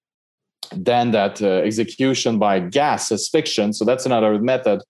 then 0.72 1.10
that 1.10 1.42
uh, 1.42 1.46
execution 1.64 2.38
by 2.38 2.60
gas 2.60 3.10
asphyxiation. 3.10 3.72
so 3.72 3.84
that's 3.84 4.06
another 4.06 4.38
method 4.38 4.80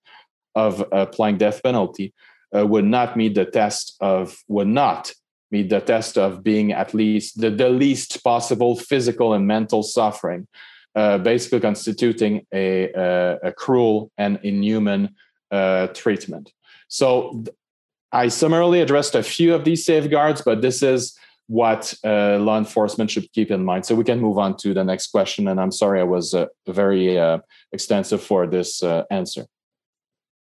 of 0.55 0.85
applying 0.93 1.39
death 1.39 1.63
penalty, 1.63 2.13
uh, 2.55 2.67
would 2.67 2.85
not 2.85 3.17
meet 3.17 3.35
the 3.35 3.45
test 3.45 3.97
of 4.01 4.37
would 4.49 4.69
not 4.69 5.13
meet 5.51 5.69
the 5.71 5.81
test 5.81 6.19
of 6.19 6.43
being 6.43 6.73
at 6.73 6.93
least 6.95 7.41
the, 7.41 7.51
the 7.51 7.69
least 7.69 8.23
possible 8.23 8.77
physical 8.77 9.33
and 9.33 9.47
mental 9.47 9.83
suffering 9.83 10.47
uh, 10.97 11.19
basically 11.19 11.61
constituting 11.61 12.47
a, 12.53 12.91
a, 12.93 13.39
a, 13.45 13.53
cruel 13.53 14.11
and 14.19 14.41
inhuman 14.43 15.15
uh, 15.51 15.87
treatment. 15.89 16.53
So, 16.89 17.45
I 18.13 18.27
summarily 18.27 18.81
addressed 18.81 19.15
a 19.15 19.23
few 19.23 19.55
of 19.55 19.65
these 19.65 19.85
safeguards, 19.85 20.43
but 20.43 20.63
this 20.63 20.83
is 20.83 21.17
what 21.47 21.95
uh, 22.05 22.39
law 22.39 22.59
enforcement 22.59 23.11
should 23.11 23.33
keep 23.33 23.53
in 23.53 23.65
mind. 23.65 23.87
So 23.87 23.95
we 23.95 24.03
can 24.03 24.21
move 24.21 24.39
on 24.39 24.57
to 24.59 24.75
the 24.75 24.83
next 24.83 25.09
question. 25.13 25.47
And 25.47 25.61
I'm 25.61 25.71
sorry 25.71 26.01
I 26.01 26.05
was 26.05 26.35
uh, 26.35 26.47
very 26.67 27.19
uh, 27.19 27.39
extensive 27.73 28.23
for 28.23 28.49
this 28.49 28.83
answer. 29.11 29.47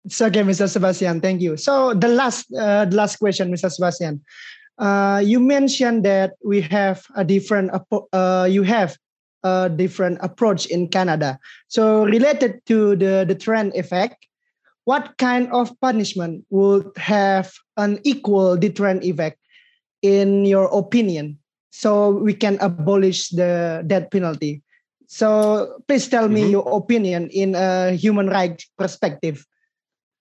It's 0.05 0.21
okay, 0.21 0.41
Mr. 0.43 0.69
Sebastian. 0.69 1.23
Thank 1.23 1.41
you. 1.41 1.57
So 1.57 1.95
the 1.95 2.09
last, 2.09 2.51
the 2.51 2.91
last 2.93 3.17
question, 3.17 3.51
Mr. 3.51 3.71
Sebastian. 3.71 4.23
You 5.27 5.41
mentioned 5.41 6.05
that 6.05 6.35
we 6.45 6.61
have 6.63 7.07
a 7.17 7.25
different. 7.25 7.71
you 8.51 8.63
have 8.63 8.97
a 9.45 9.71
different 9.71 10.19
approach 10.21 10.67
in 10.67 10.89
Canada. 10.89 11.39
So 11.69 12.05
related 12.05 12.65
to 12.67 12.97
the 12.97 13.05
the 13.15 13.35
deterrent 13.35 13.77
effect, 13.77 14.27
what 14.85 15.17
kind 15.17 15.49
of 15.53 15.73
punishment 15.81 16.45
would 16.51 16.89
have 16.97 17.53
an 17.77 18.01
equal 18.05 18.57
deterrent 18.57 19.05
effect 19.05 19.39
in 20.03 20.45
your 20.45 20.69
opinion 20.73 21.39
so 21.73 22.11
we 22.11 22.33
can 22.33 22.61
abolish 22.61 23.31
the 23.31 23.83
death 23.87 24.11
penalty 24.13 24.63
so 25.09 25.81
please 25.89 26.07
tell 26.09 26.29
me 26.29 26.43
mm-hmm. 26.43 26.61
your 26.61 26.69
opinion 26.77 27.29
in 27.33 27.55
a 27.55 27.93
human 27.97 28.29
rights 28.29 28.69
perspective 28.79 29.45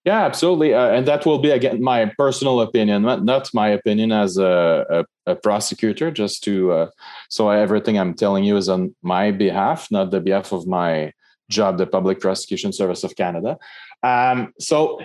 yeah 0.03 0.25
absolutely 0.25 0.73
uh, 0.73 0.89
and 0.89 1.07
that 1.07 1.25
will 1.25 1.39
be 1.39 1.49
again 1.49 1.81
my 1.81 2.05
personal 2.17 2.61
opinion 2.61 3.03
not, 3.03 3.53
my 3.53 3.69
opinion 3.69 4.11
as 4.11 4.37
a, 4.37 4.85
a, 5.27 5.31
a 5.31 5.35
prosecutor 5.35 6.11
just 6.11 6.43
to 6.43 6.71
uh, 6.71 6.89
so 7.29 7.49
everything 7.49 7.97
i'm 7.97 8.13
telling 8.13 8.43
you 8.43 8.57
is 8.57 8.69
on 8.69 8.95
my 9.01 9.31
behalf 9.31 9.89
not 9.91 10.11
the 10.11 10.19
behalf 10.19 10.51
of 10.51 10.67
my 10.67 11.11
job 11.49 11.77
the 11.77 11.85
public 11.85 12.19
prosecution 12.19 12.71
service 12.71 13.03
of 13.03 13.15
canada 13.15 13.57
um, 14.03 14.53
so, 14.59 15.01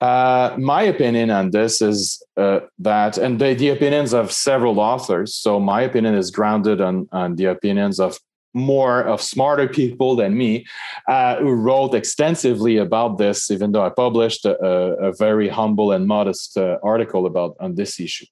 uh, 0.00 0.54
my 0.58 0.82
opinion 0.82 1.30
on 1.30 1.52
this 1.52 1.80
is 1.80 2.22
uh, 2.36 2.60
that, 2.80 3.16
and 3.16 3.40
the, 3.40 3.54
the, 3.54 3.70
opinions 3.70 4.12
of 4.12 4.30
several 4.30 4.78
authors. 4.78 5.34
So, 5.34 5.58
my 5.58 5.82
opinion 5.82 6.16
is 6.16 6.30
grounded 6.30 6.80
on, 6.80 7.08
on 7.12 7.36
the 7.36 7.46
opinions 7.46 7.98
of 7.98 8.18
more 8.56 9.02
of 9.02 9.20
smarter 9.20 9.68
people 9.68 10.16
than 10.16 10.36
me 10.36 10.64
uh, 11.08 11.36
who 11.36 11.52
wrote 11.52 11.94
extensively 11.94 12.78
about 12.78 13.18
this 13.18 13.50
even 13.50 13.72
though 13.72 13.84
i 13.84 13.90
published 13.90 14.44
a, 14.46 14.56
a 14.58 15.12
very 15.12 15.48
humble 15.48 15.92
and 15.92 16.06
modest 16.06 16.56
uh, 16.56 16.78
article 16.82 17.26
about 17.26 17.54
on 17.60 17.74
this 17.74 18.00
issue 18.00 18.26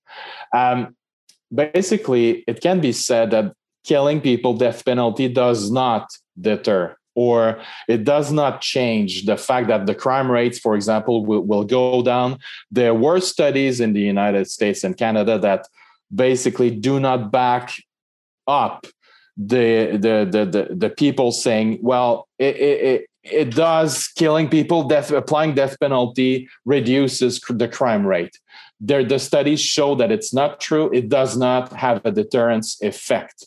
um, 0.54 0.96
basically 1.54 2.42
it 2.46 2.60
can 2.60 2.80
be 2.80 2.92
said 2.92 3.30
that 3.30 3.52
killing 3.84 4.20
people 4.20 4.54
death 4.54 4.84
penalty 4.84 5.28
does 5.28 5.70
not 5.70 6.08
deter 6.40 6.96
or 7.14 7.60
it 7.86 8.04
does 8.04 8.32
not 8.32 8.60
change 8.60 9.24
the 9.26 9.36
fact 9.36 9.68
that 9.68 9.86
the 9.86 9.94
crime 9.94 10.28
rates, 10.28 10.58
for 10.58 10.74
example, 10.74 11.24
will, 11.24 11.42
will 11.42 11.64
go 11.64 12.02
down. 12.02 12.38
There 12.72 12.92
were 12.92 13.20
studies 13.20 13.80
in 13.80 13.92
the 13.92 14.00
United 14.00 14.50
States 14.50 14.82
and 14.82 14.96
Canada 14.96 15.38
that 15.38 15.68
basically 16.12 16.70
do 16.70 16.98
not 16.98 17.30
back 17.30 17.72
up 18.46 18.86
the 19.36 19.92
the 19.92 20.28
the 20.30 20.44
the, 20.44 20.74
the 20.74 20.90
people 20.90 21.32
saying, 21.32 21.78
well, 21.82 22.28
it, 22.38 22.56
it, 22.56 23.06
it 23.24 23.54
does 23.54 24.08
killing 24.08 24.48
people, 24.48 24.84
death 24.84 25.10
applying 25.10 25.54
death 25.54 25.78
penalty 25.80 26.48
reduces 26.64 27.40
the 27.48 27.68
crime 27.68 28.06
rate. 28.06 28.38
There, 28.80 29.04
the 29.04 29.18
studies 29.18 29.60
show 29.60 29.94
that 29.96 30.12
it's 30.12 30.34
not 30.34 30.60
true. 30.60 30.90
It 30.92 31.08
does 31.08 31.36
not 31.36 31.72
have 31.72 32.04
a 32.04 32.10
deterrence 32.10 32.80
effect. 32.82 33.46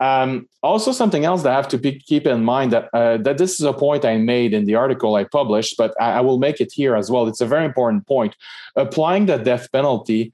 Um, 0.00 0.48
also, 0.62 0.90
something 0.90 1.24
else 1.24 1.42
that 1.44 1.52
I 1.52 1.56
have 1.56 1.68
to 1.68 1.78
keep 1.78 2.26
in 2.26 2.42
mind 2.42 2.72
that 2.72 2.88
uh, 2.92 3.18
that 3.18 3.38
this 3.38 3.60
is 3.60 3.66
a 3.66 3.72
point 3.72 4.04
I 4.04 4.16
made 4.16 4.52
in 4.52 4.64
the 4.64 4.74
article 4.74 5.14
I 5.14 5.24
published, 5.24 5.76
but 5.78 5.94
I, 6.00 6.14
I, 6.14 6.20
will 6.20 6.38
make 6.38 6.60
it 6.60 6.72
here 6.72 6.96
as 6.96 7.10
well. 7.10 7.28
It's 7.28 7.40
a 7.40 7.46
very 7.46 7.64
important 7.64 8.06
point. 8.06 8.34
Applying 8.74 9.26
the 9.26 9.38
death 9.38 9.70
penalty, 9.70 10.32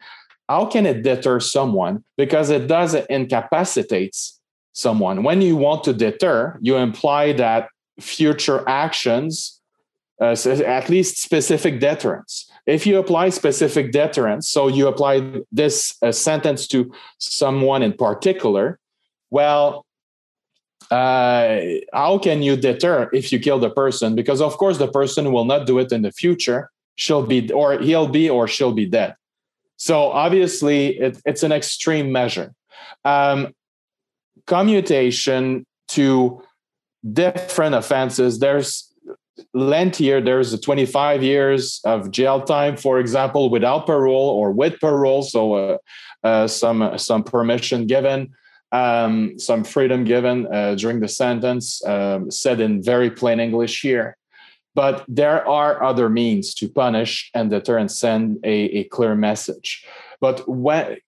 how 0.48 0.64
can 0.64 0.86
it 0.86 1.02
deter 1.02 1.40
someone? 1.40 2.02
Because 2.16 2.48
it 2.48 2.66
does 2.66 2.94
it 2.94 3.06
incapacitates 3.10 4.39
someone. 4.72 5.22
When 5.22 5.40
you 5.40 5.56
want 5.56 5.84
to 5.84 5.92
deter, 5.92 6.58
you 6.60 6.76
imply 6.76 7.32
that 7.32 7.68
future 7.98 8.66
actions, 8.68 9.60
uh, 10.20 10.36
at 10.64 10.88
least 10.88 11.20
specific 11.20 11.80
deterrence. 11.80 12.50
If 12.66 12.86
you 12.86 12.98
apply 12.98 13.30
specific 13.30 13.92
deterrence, 13.92 14.48
so 14.48 14.68
you 14.68 14.86
apply 14.86 15.42
this 15.50 15.96
uh, 16.02 16.12
sentence 16.12 16.66
to 16.68 16.92
someone 17.18 17.82
in 17.82 17.94
particular, 17.94 18.78
well, 19.30 19.86
uh, 20.90 21.60
how 21.92 22.18
can 22.18 22.42
you 22.42 22.56
deter 22.56 23.08
if 23.12 23.32
you 23.32 23.38
kill 23.38 23.58
the 23.58 23.70
person? 23.70 24.14
Because 24.14 24.40
of 24.40 24.56
course 24.56 24.78
the 24.78 24.88
person 24.88 25.32
will 25.32 25.44
not 25.44 25.66
do 25.66 25.78
it 25.78 25.92
in 25.92 26.02
the 26.02 26.12
future. 26.12 26.70
She'll 26.96 27.24
be, 27.24 27.50
or 27.52 27.78
he'll 27.78 28.08
be, 28.08 28.28
or 28.28 28.46
she'll 28.46 28.72
be 28.72 28.86
dead. 28.86 29.14
So 29.76 30.10
obviously, 30.10 30.98
it, 30.98 31.22
it's 31.24 31.42
an 31.42 31.52
extreme 31.52 32.12
measure. 32.12 32.52
Um, 33.04 33.54
commutation 34.50 35.64
to 35.86 36.42
different 37.12 37.74
offenses. 37.76 38.40
There's 38.40 38.92
lengthier. 39.54 40.20
There's 40.20 40.52
a 40.52 40.58
25 40.58 41.22
years 41.22 41.80
of 41.84 42.10
jail 42.10 42.42
time, 42.42 42.76
for 42.76 42.98
example, 42.98 43.48
without 43.48 43.86
parole 43.86 44.28
or 44.28 44.50
with 44.50 44.78
parole. 44.80 45.22
So 45.22 45.54
uh, 45.54 45.78
uh, 46.24 46.46
some 46.48 46.98
some 46.98 47.22
permission 47.22 47.86
given 47.86 48.34
um, 48.72 49.38
some 49.38 49.64
freedom 49.64 50.04
given 50.04 50.46
uh, 50.52 50.74
during 50.74 51.00
the 51.00 51.08
sentence, 51.08 51.84
um, 51.86 52.30
said 52.30 52.60
in 52.60 52.82
very 52.82 53.10
plain 53.10 53.40
English 53.40 53.80
here. 53.80 54.16
But 54.74 55.04
there 55.08 55.46
are 55.48 55.82
other 55.82 56.08
means 56.08 56.54
to 56.54 56.68
punish 56.68 57.30
and 57.34 57.50
deter 57.50 57.78
and 57.78 57.90
send 57.90 58.38
a, 58.44 58.56
a 58.80 58.84
clear 58.84 59.14
message. 59.14 59.84
But 60.20 60.48
when 60.48 60.98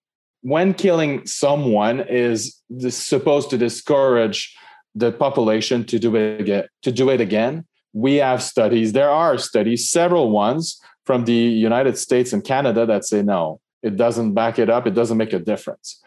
when 0.43 0.75
killing 0.75 1.27
someone 1.27 2.01
is 2.09 2.61
supposed 2.89 3.51
to 3.51 3.59
discourage 3.59 4.55
the 4.95 5.13
population 5.13 5.85
to 5.87 5.99
do 5.99 6.15
it 6.17 6.41
again, 6.41 6.65
to 6.83 6.93
do 6.93 7.09
it 7.09 7.21
again, 7.21 7.65
we 7.93 8.17
have 8.17 8.43
studies. 8.43 8.93
There 8.93 9.11
are 9.11 9.39
studies, 9.39 9.89
several 9.89 10.31
ones 10.31 10.81
from 11.07 11.25
the 11.25 11.33
United 11.33 11.97
States 11.97 12.33
and 12.33 12.45
Canada 12.45 12.87
that 12.87 13.05
say 13.05 13.23
no, 13.23 13.61
it 13.83 13.97
doesn't 13.97 14.35
back 14.35 14.59
it 14.59 14.69
up. 14.69 14.87
It 14.87 14.95
doesn't 14.95 15.17
make 15.17 15.33
a 15.33 15.39
difference. 15.39 16.01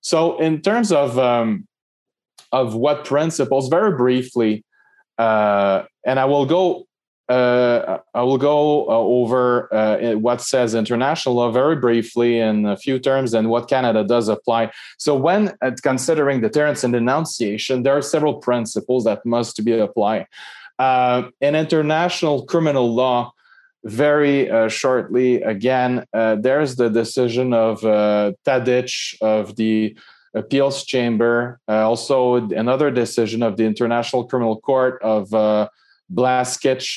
So, 0.00 0.38
in 0.38 0.60
terms 0.62 0.90
of 0.90 1.18
um, 1.18 1.66
of 2.50 2.74
what 2.74 3.04
principles, 3.04 3.68
very 3.68 3.96
briefly, 3.96 4.64
uh, 5.18 5.84
and 6.04 6.18
I 6.18 6.24
will 6.24 6.46
go. 6.46 6.86
Uh, 7.32 7.98
I 8.12 8.22
will 8.22 8.36
go 8.36 8.86
uh, 8.88 8.98
over 9.18 9.72
uh, 9.72 10.16
what 10.16 10.42
says 10.42 10.74
international 10.74 11.36
law 11.36 11.50
very 11.50 11.76
briefly 11.76 12.38
in 12.38 12.66
a 12.66 12.76
few 12.76 12.98
terms 12.98 13.32
and 13.32 13.48
what 13.48 13.70
Canada 13.70 14.04
does 14.04 14.28
apply. 14.28 14.70
So, 14.98 15.16
when 15.16 15.56
uh, 15.62 15.70
considering 15.82 16.42
deterrence 16.42 16.84
and 16.84 16.92
denunciation, 16.92 17.84
there 17.84 17.96
are 17.96 18.02
several 18.02 18.34
principles 18.34 19.04
that 19.04 19.24
must 19.24 19.64
be 19.64 19.72
applied. 19.78 20.26
Uh, 20.78 21.30
in 21.40 21.54
international 21.54 22.44
criminal 22.44 22.94
law, 22.94 23.32
very 23.84 24.50
uh, 24.50 24.68
shortly 24.68 25.42
again 25.42 26.04
there's 26.12 26.76
the 26.76 26.88
decision 26.88 27.52
of 27.52 27.84
uh, 27.84 28.32
Tadic 28.46 29.16
of 29.20 29.56
the 29.56 29.96
appeals 30.34 30.84
chamber 30.84 31.58
also 31.66 32.36
another 32.64 32.92
decision 32.92 33.42
of 33.42 33.56
the 33.56 33.64
international 33.64 34.22
criminal 34.24 34.60
court 34.60 35.02
of 35.02 35.34
uh, 36.16 36.44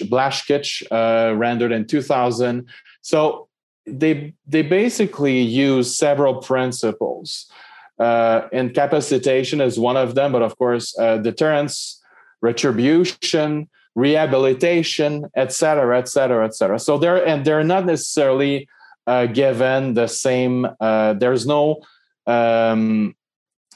Blaskic 0.08 0.84
uh, 0.92 1.36
rendered 1.36 1.72
in 1.72 1.86
2000 1.86 2.68
so 3.02 3.48
they 3.86 4.34
they 4.48 4.62
basically 4.62 5.40
use 5.42 5.96
several 5.96 6.36
principles 6.42 7.48
incapacitation 8.52 9.62
is 9.62 9.80
one 9.80 9.96
of 9.96 10.16
them 10.16 10.32
but 10.32 10.42
of 10.42 10.58
course 10.58 10.94
deterrence 11.22 12.02
retribution 12.42 13.70
rehabilitation, 13.96 15.26
et 15.36 15.52
cetera, 15.54 15.98
et 15.98 16.08
cetera, 16.08 16.46
et 16.46 16.54
cetera. 16.54 16.78
So 16.78 16.98
they're 16.98 17.26
and 17.26 17.46
they're 17.46 17.64
not 17.64 17.86
necessarily 17.86 18.68
uh, 19.08 19.26
given 19.28 19.94
the 19.94 20.08
same. 20.08 20.68
Uh, 20.80 21.14
there's 21.14 21.48
no. 21.48 21.82
Um, 22.28 23.16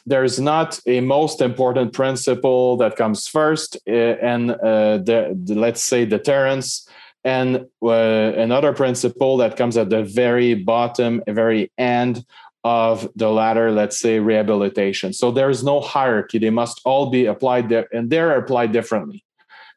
there's 0.10 0.39
not 0.39 0.80
a 0.88 1.01
most 1.01 1.39
important 1.39 1.93
principle 1.93 2.78
that 2.78 2.95
comes 2.95 3.28
first, 3.28 3.78
uh, 3.88 3.91
and 3.91 4.51
uh, 4.51 4.97
the, 4.97 5.39
the, 5.43 5.53
let's 5.53 5.84
say 5.84 6.05
deterrence, 6.05 6.89
and 7.24 7.68
uh, 7.84 7.89
another 7.89 8.74
principle 8.74 9.38
that 9.38 9.55
comes 9.55 9.78
at 9.78 9.89
the 9.91 10.03
very 10.03 10.55
bottom, 10.55 11.22
very 11.28 11.72
end 11.78 12.26
of 12.64 13.07
the 13.16 13.30
latter, 13.30 13.72
let's 13.72 13.99
say 13.99 14.20
rehabilitation. 14.20 15.14
So 15.14 15.32
there's 15.32 15.64
no 15.64 15.80
hierarchy; 15.80 16.39
they 16.39 16.49
must 16.49 16.82
all 16.86 17.12
be 17.12 17.28
applied 17.28 17.70
there, 17.70 17.88
and 17.93 18.10
they're 18.10 18.36
applied 18.36 18.72
differently. 18.72 19.24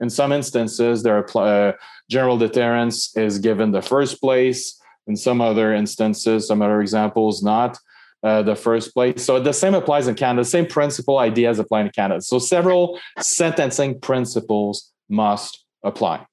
In 0.00 0.08
some 0.08 0.32
instances, 0.32 1.02
there 1.02 1.18
are 1.18 1.28
uh, 1.36 1.72
general 2.08 2.38
deterrence 2.38 3.14
is 3.16 3.38
given 3.38 3.70
the 3.70 3.82
first 3.82 4.20
place. 4.20 4.80
In 5.06 5.16
some 5.16 5.40
other 5.42 5.74
instances, 5.74 6.46
some 6.48 6.62
other 6.62 6.80
examples, 6.80 7.42
not 7.42 7.78
uh, 8.22 8.42
the 8.42 8.54
first 8.54 8.94
place. 8.94 9.24
So 9.24 9.40
the 9.40 9.52
same 9.52 9.74
applies 9.74 10.06
in 10.08 10.14
Canada. 10.14 10.44
Same 10.44 10.66
principle 10.66 11.18
ideas 11.18 11.58
apply 11.58 11.82
in 11.82 11.90
Canada. 11.90 12.20
So 12.20 12.38
several 12.38 12.98
sentencing 13.18 14.00
principles 14.00 14.92
must 15.08 15.64
apply. 15.82 16.26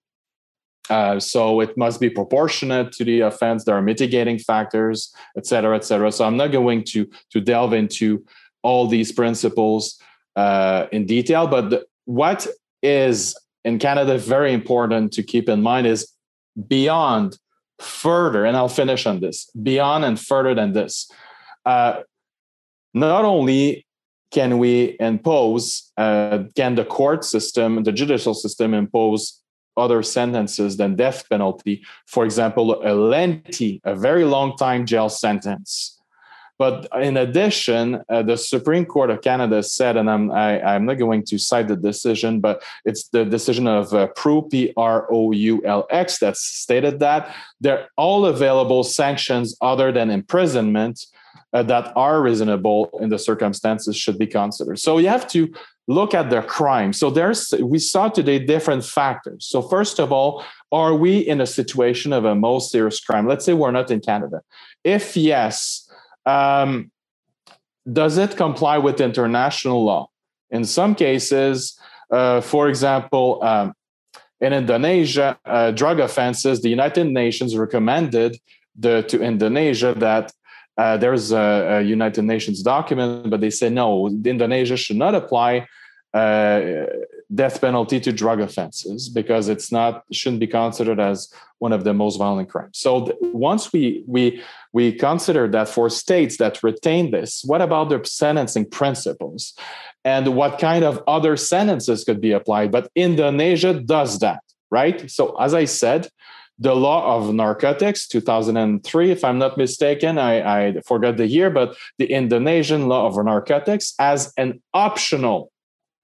Uh, 0.90 1.20
so 1.20 1.62
it 1.62 1.78
must 1.78 2.00
be 2.00 2.10
proportionate 2.10 2.92
to 2.94 3.04
the 3.04 3.22
offense. 3.22 3.64
There 3.64 3.76
are 3.76 3.82
mitigating 3.82 4.40
factors, 4.40 5.14
et 5.38 5.46
cetera, 5.46 5.76
et 5.76 5.84
cetera. 5.84 6.12
So 6.12 6.26
I'm 6.26 6.38
not 6.38 6.52
going 6.52 6.84
to 6.86 7.08
to 7.32 7.40
delve 7.40 7.74
into 7.74 8.26
all 8.64 8.88
these 8.88 9.12
principles 9.12 10.02
uh, 10.36 10.88
in 10.92 11.06
detail. 11.06 11.48
But 11.48 11.70
the, 11.70 11.86
what 12.06 12.48
is 12.82 13.38
in 13.64 13.78
Canada 13.78 14.18
very 14.18 14.52
important 14.52 15.14
to 15.14 15.24
keep 15.24 15.48
in 15.48 15.62
mind 15.62 15.86
is 15.86 16.12
beyond 16.68 17.38
further, 17.80 18.44
and 18.46 18.58
I'll 18.58 18.68
finish 18.68 19.06
on 19.06 19.20
this 19.20 19.50
beyond 19.62 20.06
and 20.06 20.20
further 20.20 20.56
than 20.56 20.74
this. 20.74 21.12
Uh, 21.70 22.02
not 22.96 23.24
only 23.24 23.86
can 24.32 24.58
we 24.58 24.98
impose, 25.00 25.92
uh, 25.98 26.40
can 26.56 26.74
the 26.74 26.84
court 26.84 27.24
system, 27.24 27.84
the 27.84 27.92
judicial 27.92 28.34
system 28.34 28.74
impose 28.74 29.22
other 29.78 30.02
sentences 30.02 30.78
than 30.78 30.96
death 30.96 31.30
penalty? 31.30 31.84
For 32.08 32.26
example, 32.26 32.82
a 32.84 32.94
lengthy, 32.94 33.82
a 33.84 33.96
very 33.96 34.26
long 34.26 34.58
time 34.58 34.88
jail 34.88 35.10
sentence. 35.10 35.96
But 36.58 36.88
in 37.00 37.16
addition, 37.18 38.02
uh, 38.10 38.24
the 38.24 38.36
Supreme 38.36 38.86
Court 38.86 39.12
of 39.12 39.22
Canada 39.22 39.62
said, 39.62 39.96
and 39.96 40.10
I'm 40.10 40.30
I, 40.32 40.60
i 40.72 40.76
am 40.76 40.86
not 40.88 40.98
going 40.98 41.24
to 41.26 41.38
cite 41.38 41.68
the 41.68 41.78
decision, 41.78 42.42
but 42.42 42.64
it's 42.84 43.04
the 43.10 43.24
decision 43.24 43.66
of 43.68 43.94
uh, 43.94 44.08
Proulx 44.18 44.52
P 44.52 44.74
R 44.76 45.08
O 45.12 45.32
U 45.32 45.62
L 45.66 45.86
X 45.92 46.18
that 46.20 46.36
stated 46.36 47.00
that 47.00 47.34
they're 47.62 47.88
all 47.96 48.26
available 48.26 48.84
sanctions 48.84 49.56
other 49.62 49.92
than 49.92 50.10
imprisonment 50.10 51.06
uh, 51.54 51.64
that 51.64 51.92
are 51.96 52.22
reasonable 52.22 52.90
in 53.02 53.10
the 53.10 53.20
circumstances 53.20 53.96
should 53.96 54.18
be 54.18 54.28
considered. 54.28 54.80
So 54.80 54.98
you 54.98 55.08
have 55.08 55.28
to 55.30 55.52
look 55.88 56.14
at 56.14 56.30
the 56.30 56.42
crime. 56.44 56.94
So 56.94 57.10
there's 57.10 57.54
we 57.60 57.80
saw 57.80 58.10
today 58.10 58.38
different 58.40 58.86
factors. 58.86 59.46
So 59.46 59.62
first 59.62 60.00
of 60.00 60.12
all, 60.12 60.44
are 60.72 60.94
we 60.94 61.18
in 61.18 61.42
a 61.42 61.48
situation 61.48 62.14
of 62.14 62.26
a 62.26 62.36
most 62.36 62.72
serious 62.72 63.00
crime? 63.00 63.28
Let's 63.28 63.44
say 63.44 63.54
we're 63.54 63.72
not 63.72 63.90
in 63.90 64.00
Canada. 64.00 64.42
If 64.84 65.18
yes, 65.18 65.90
um, 66.26 66.92
does 67.92 68.18
it 68.18 68.38
comply 68.38 68.78
with 68.78 69.02
international 69.02 69.84
law? 69.84 70.10
In 70.52 70.64
some 70.66 70.94
cases, 70.94 71.80
uh, 72.12 72.42
for 72.42 72.70
example, 72.70 73.40
um, 73.44 73.74
in 74.42 74.54
Indonesia, 74.54 75.38
uh, 75.46 75.72
drug 75.72 76.00
offenses, 76.00 76.62
the 76.62 76.70
United 76.70 77.08
Nations 77.08 77.58
recommended 77.58 78.40
the, 78.78 79.04
to 79.04 79.22
Indonesia 79.22 79.94
that 79.98 80.32
uh, 80.80 80.96
there's 80.96 81.34
a, 81.34 81.48
a, 81.76 81.82
United 81.82 82.24
Nations 82.24 82.62
document, 82.62 83.30
but 83.30 83.42
they 83.42 83.50
say 83.50 83.70
no, 83.70 84.08
Indonesia 84.08 84.78
should 84.78 84.96
not 84.96 85.14
apply 85.14 85.68
uh, 86.14 86.62
death 87.36 87.60
penalty 87.60 88.00
to 88.00 88.14
drug 88.14 88.40
offenses 88.40 89.10
because 89.10 89.50
it's 89.50 89.74
not 89.74 90.04
shouldn't 90.12 90.40
be 90.40 90.48
considered 90.48 91.00
as 91.00 91.32
one 91.60 91.74
of 91.74 91.84
the 91.84 91.94
most 91.94 92.16
violent 92.18 92.50
crimes. 92.50 92.80
So 92.80 93.06
th- 93.06 93.18
once 93.22 93.74
we 93.74 94.04
we 94.08 94.42
we 94.72 94.94
consider 94.94 95.50
that 95.50 95.68
for 95.68 95.90
states 95.90 96.38
that 96.38 96.64
retain 96.64 97.12
this, 97.12 97.44
what 97.46 97.62
about 97.62 97.90
their 97.90 98.04
sentencing 98.06 98.70
principles, 98.70 99.54
and 100.06 100.36
what 100.40 100.60
kind 100.60 100.86
of 100.86 101.04
other 101.08 101.36
sentences 101.36 102.06
could 102.06 102.22
be 102.22 102.32
applied? 102.32 102.72
But 102.72 102.90
Indonesia 102.96 103.74
does 103.74 104.20
that, 104.20 104.42
right? 104.72 105.12
So 105.12 105.36
as 105.40 105.54
I 105.54 105.66
said, 105.66 106.08
the 106.60 106.76
law 106.76 107.16
of 107.16 107.34
narcotics 107.34 108.08
2003 108.08 109.12
if 109.12 109.24
i'm 109.24 109.40
not 109.40 109.58
mistaken. 109.58 110.18
I, 110.18 110.68
I 110.68 110.82
forgot 110.82 111.18
the 111.18 111.28
year 111.28 111.50
but 111.50 111.76
the 111.98 112.06
indonesian 112.12 112.88
law 112.88 113.08
of 113.08 113.24
narcotics 113.24 113.94
as 114.00 114.34
an 114.38 114.62
optional 114.74 115.52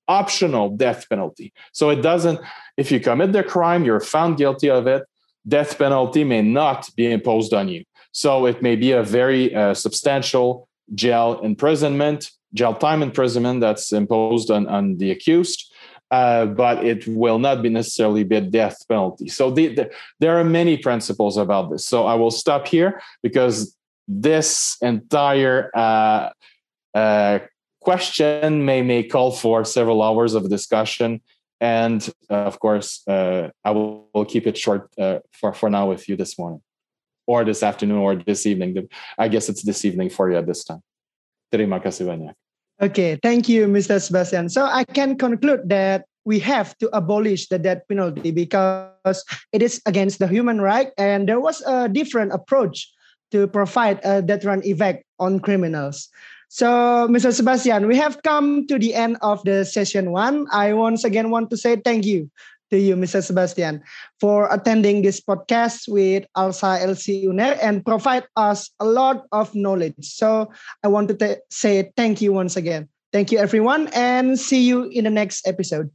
optional 0.07 0.69
death 0.69 1.09
penalty. 1.09 1.51
So 1.73 1.89
it 1.89 2.01
doesn't 2.01 2.39
if 2.77 2.91
you 2.91 2.99
commit 2.99 3.33
the 3.33 3.43
crime 3.43 3.83
you're 3.83 3.99
found 3.99 4.37
guilty 4.37 4.69
of 4.69 4.87
it 4.87 5.03
death 5.47 5.77
penalty 5.77 6.23
may 6.23 6.41
not 6.41 6.89
be 6.95 7.11
imposed 7.11 7.53
on 7.53 7.67
you. 7.67 7.83
So 8.11 8.45
it 8.45 8.61
may 8.61 8.75
be 8.75 8.91
a 8.93 9.03
very 9.03 9.53
uh, 9.53 9.73
substantial 9.73 10.67
jail 10.93 11.39
imprisonment 11.41 12.31
jail 12.53 12.73
time 12.73 13.03
imprisonment 13.03 13.59
that's 13.59 13.91
imposed 13.91 14.49
on, 14.49 14.67
on 14.67 14.97
the 14.97 15.11
accused 15.11 15.71
uh, 16.15 16.45
but 16.45 16.75
it 16.91 17.05
will 17.07 17.39
not 17.39 17.61
be 17.61 17.69
necessarily 17.69 18.23
be 18.23 18.37
a 18.37 18.41
death 18.59 18.77
penalty. 18.87 19.27
So 19.27 19.51
the, 19.51 19.65
the, 19.77 19.85
there 20.21 20.39
are 20.39 20.45
many 20.45 20.77
principles 20.77 21.35
about 21.35 21.65
this. 21.71 21.85
So 21.85 22.05
I 22.05 22.15
will 22.15 22.31
stop 22.31 22.67
here 22.67 23.01
because 23.21 23.75
this 24.07 24.77
entire 24.81 25.71
uh, 25.75 26.29
uh, 26.93 27.39
question 27.81 28.65
may 28.69 28.81
may 28.81 29.03
call 29.03 29.31
for 29.31 29.65
several 29.65 29.99
hours 30.07 30.35
of 30.35 30.49
discussion. 30.57 31.21
And 31.59 31.99
uh, 32.29 32.47
of 32.51 32.59
course, 32.59 32.89
uh, 33.07 33.49
I 33.67 33.71
will, 33.71 34.07
will, 34.13 34.25
keep 34.33 34.45
it 34.47 34.57
short 34.57 34.83
for, 35.39 35.53
for 35.53 35.69
now 35.69 35.85
with 35.91 36.07
you 36.07 36.15
this 36.15 36.37
morning, 36.37 36.61
or 37.27 37.43
this 37.43 37.61
afternoon, 37.63 37.97
or 37.97 38.15
this 38.15 38.45
evening. 38.45 38.87
I 39.17 39.27
guess 39.27 39.49
it's 39.49 39.63
this 39.63 39.83
evening 39.83 40.09
for 40.11 40.29
you 40.29 40.37
at 40.37 40.47
this 40.47 40.63
time. 40.63 40.83
Terima 41.51 41.79
kasih 41.79 42.05
banyak. 42.07 42.44
Okay, 42.81 43.17
thank 43.23 43.47
you, 43.47 43.67
Mr. 43.67 44.01
Sebastian. 44.01 44.49
So 44.49 44.65
I 44.65 44.83
can 44.83 45.17
conclude 45.17 45.69
that 45.69 46.05
we 46.25 46.39
have 46.39 46.77
to 46.79 46.89
abolish 46.91 47.47
the 47.47 47.57
death 47.57 47.87
penalty 47.87 48.31
because 48.31 49.23
it 49.53 49.61
is 49.61 49.81
against 49.85 50.19
the 50.19 50.27
human 50.27 50.59
right, 50.59 50.91
and 50.97 51.29
there 51.29 51.39
was 51.39 51.61
a 51.65 51.87
different 51.87 52.33
approach 52.33 52.91
to 53.31 53.47
provide 53.47 53.99
a 54.03 54.21
deterrent 54.21 54.65
effect 54.65 55.05
on 55.19 55.39
criminals. 55.39 56.09
So, 56.49 57.07
Mr. 57.09 57.33
Sebastian, 57.33 57.87
we 57.87 57.97
have 57.97 58.21
come 58.23 58.67
to 58.67 58.77
the 58.77 58.93
end 58.93 59.17
of 59.21 59.43
the 59.43 59.65
session 59.65 60.11
one. 60.11 60.47
I 60.51 60.73
once 60.73 61.03
again 61.03 61.31
want 61.31 61.49
to 61.51 61.57
say 61.57 61.77
thank 61.77 62.05
you 62.05 62.29
to 62.71 62.77
you, 62.77 62.95
Mr. 62.95 63.23
Sebastian, 63.23 63.81
for 64.19 64.47
attending 64.51 65.01
this 65.01 65.21
podcast 65.21 65.87
with 65.87 66.25
ALSA 66.37 66.81
LC 66.81 67.23
UNER 67.23 67.57
and 67.61 67.85
provide 67.85 68.25
us 68.35 68.71
a 68.79 68.85
lot 68.85 69.25
of 69.31 69.53
knowledge. 69.53 69.99
So 69.99 70.51
I 70.83 70.87
want 70.87 71.09
to 71.09 71.39
say 71.49 71.91
thank 71.95 72.21
you 72.21 72.33
once 72.33 72.55
again. 72.55 72.89
Thank 73.13 73.31
you, 73.31 73.39
everyone, 73.39 73.87
and 73.95 74.37
see 74.39 74.67
you 74.67 74.91
in 74.91 75.05
the 75.05 75.13
next 75.13 75.47
episode. 75.47 75.89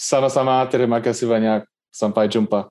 Sama-sama, 0.00 0.64
terima 0.72 0.98
kasih 1.04 1.28
banyak. 1.28 1.68
Sampai 1.92 2.26
jumpa. 2.26 2.66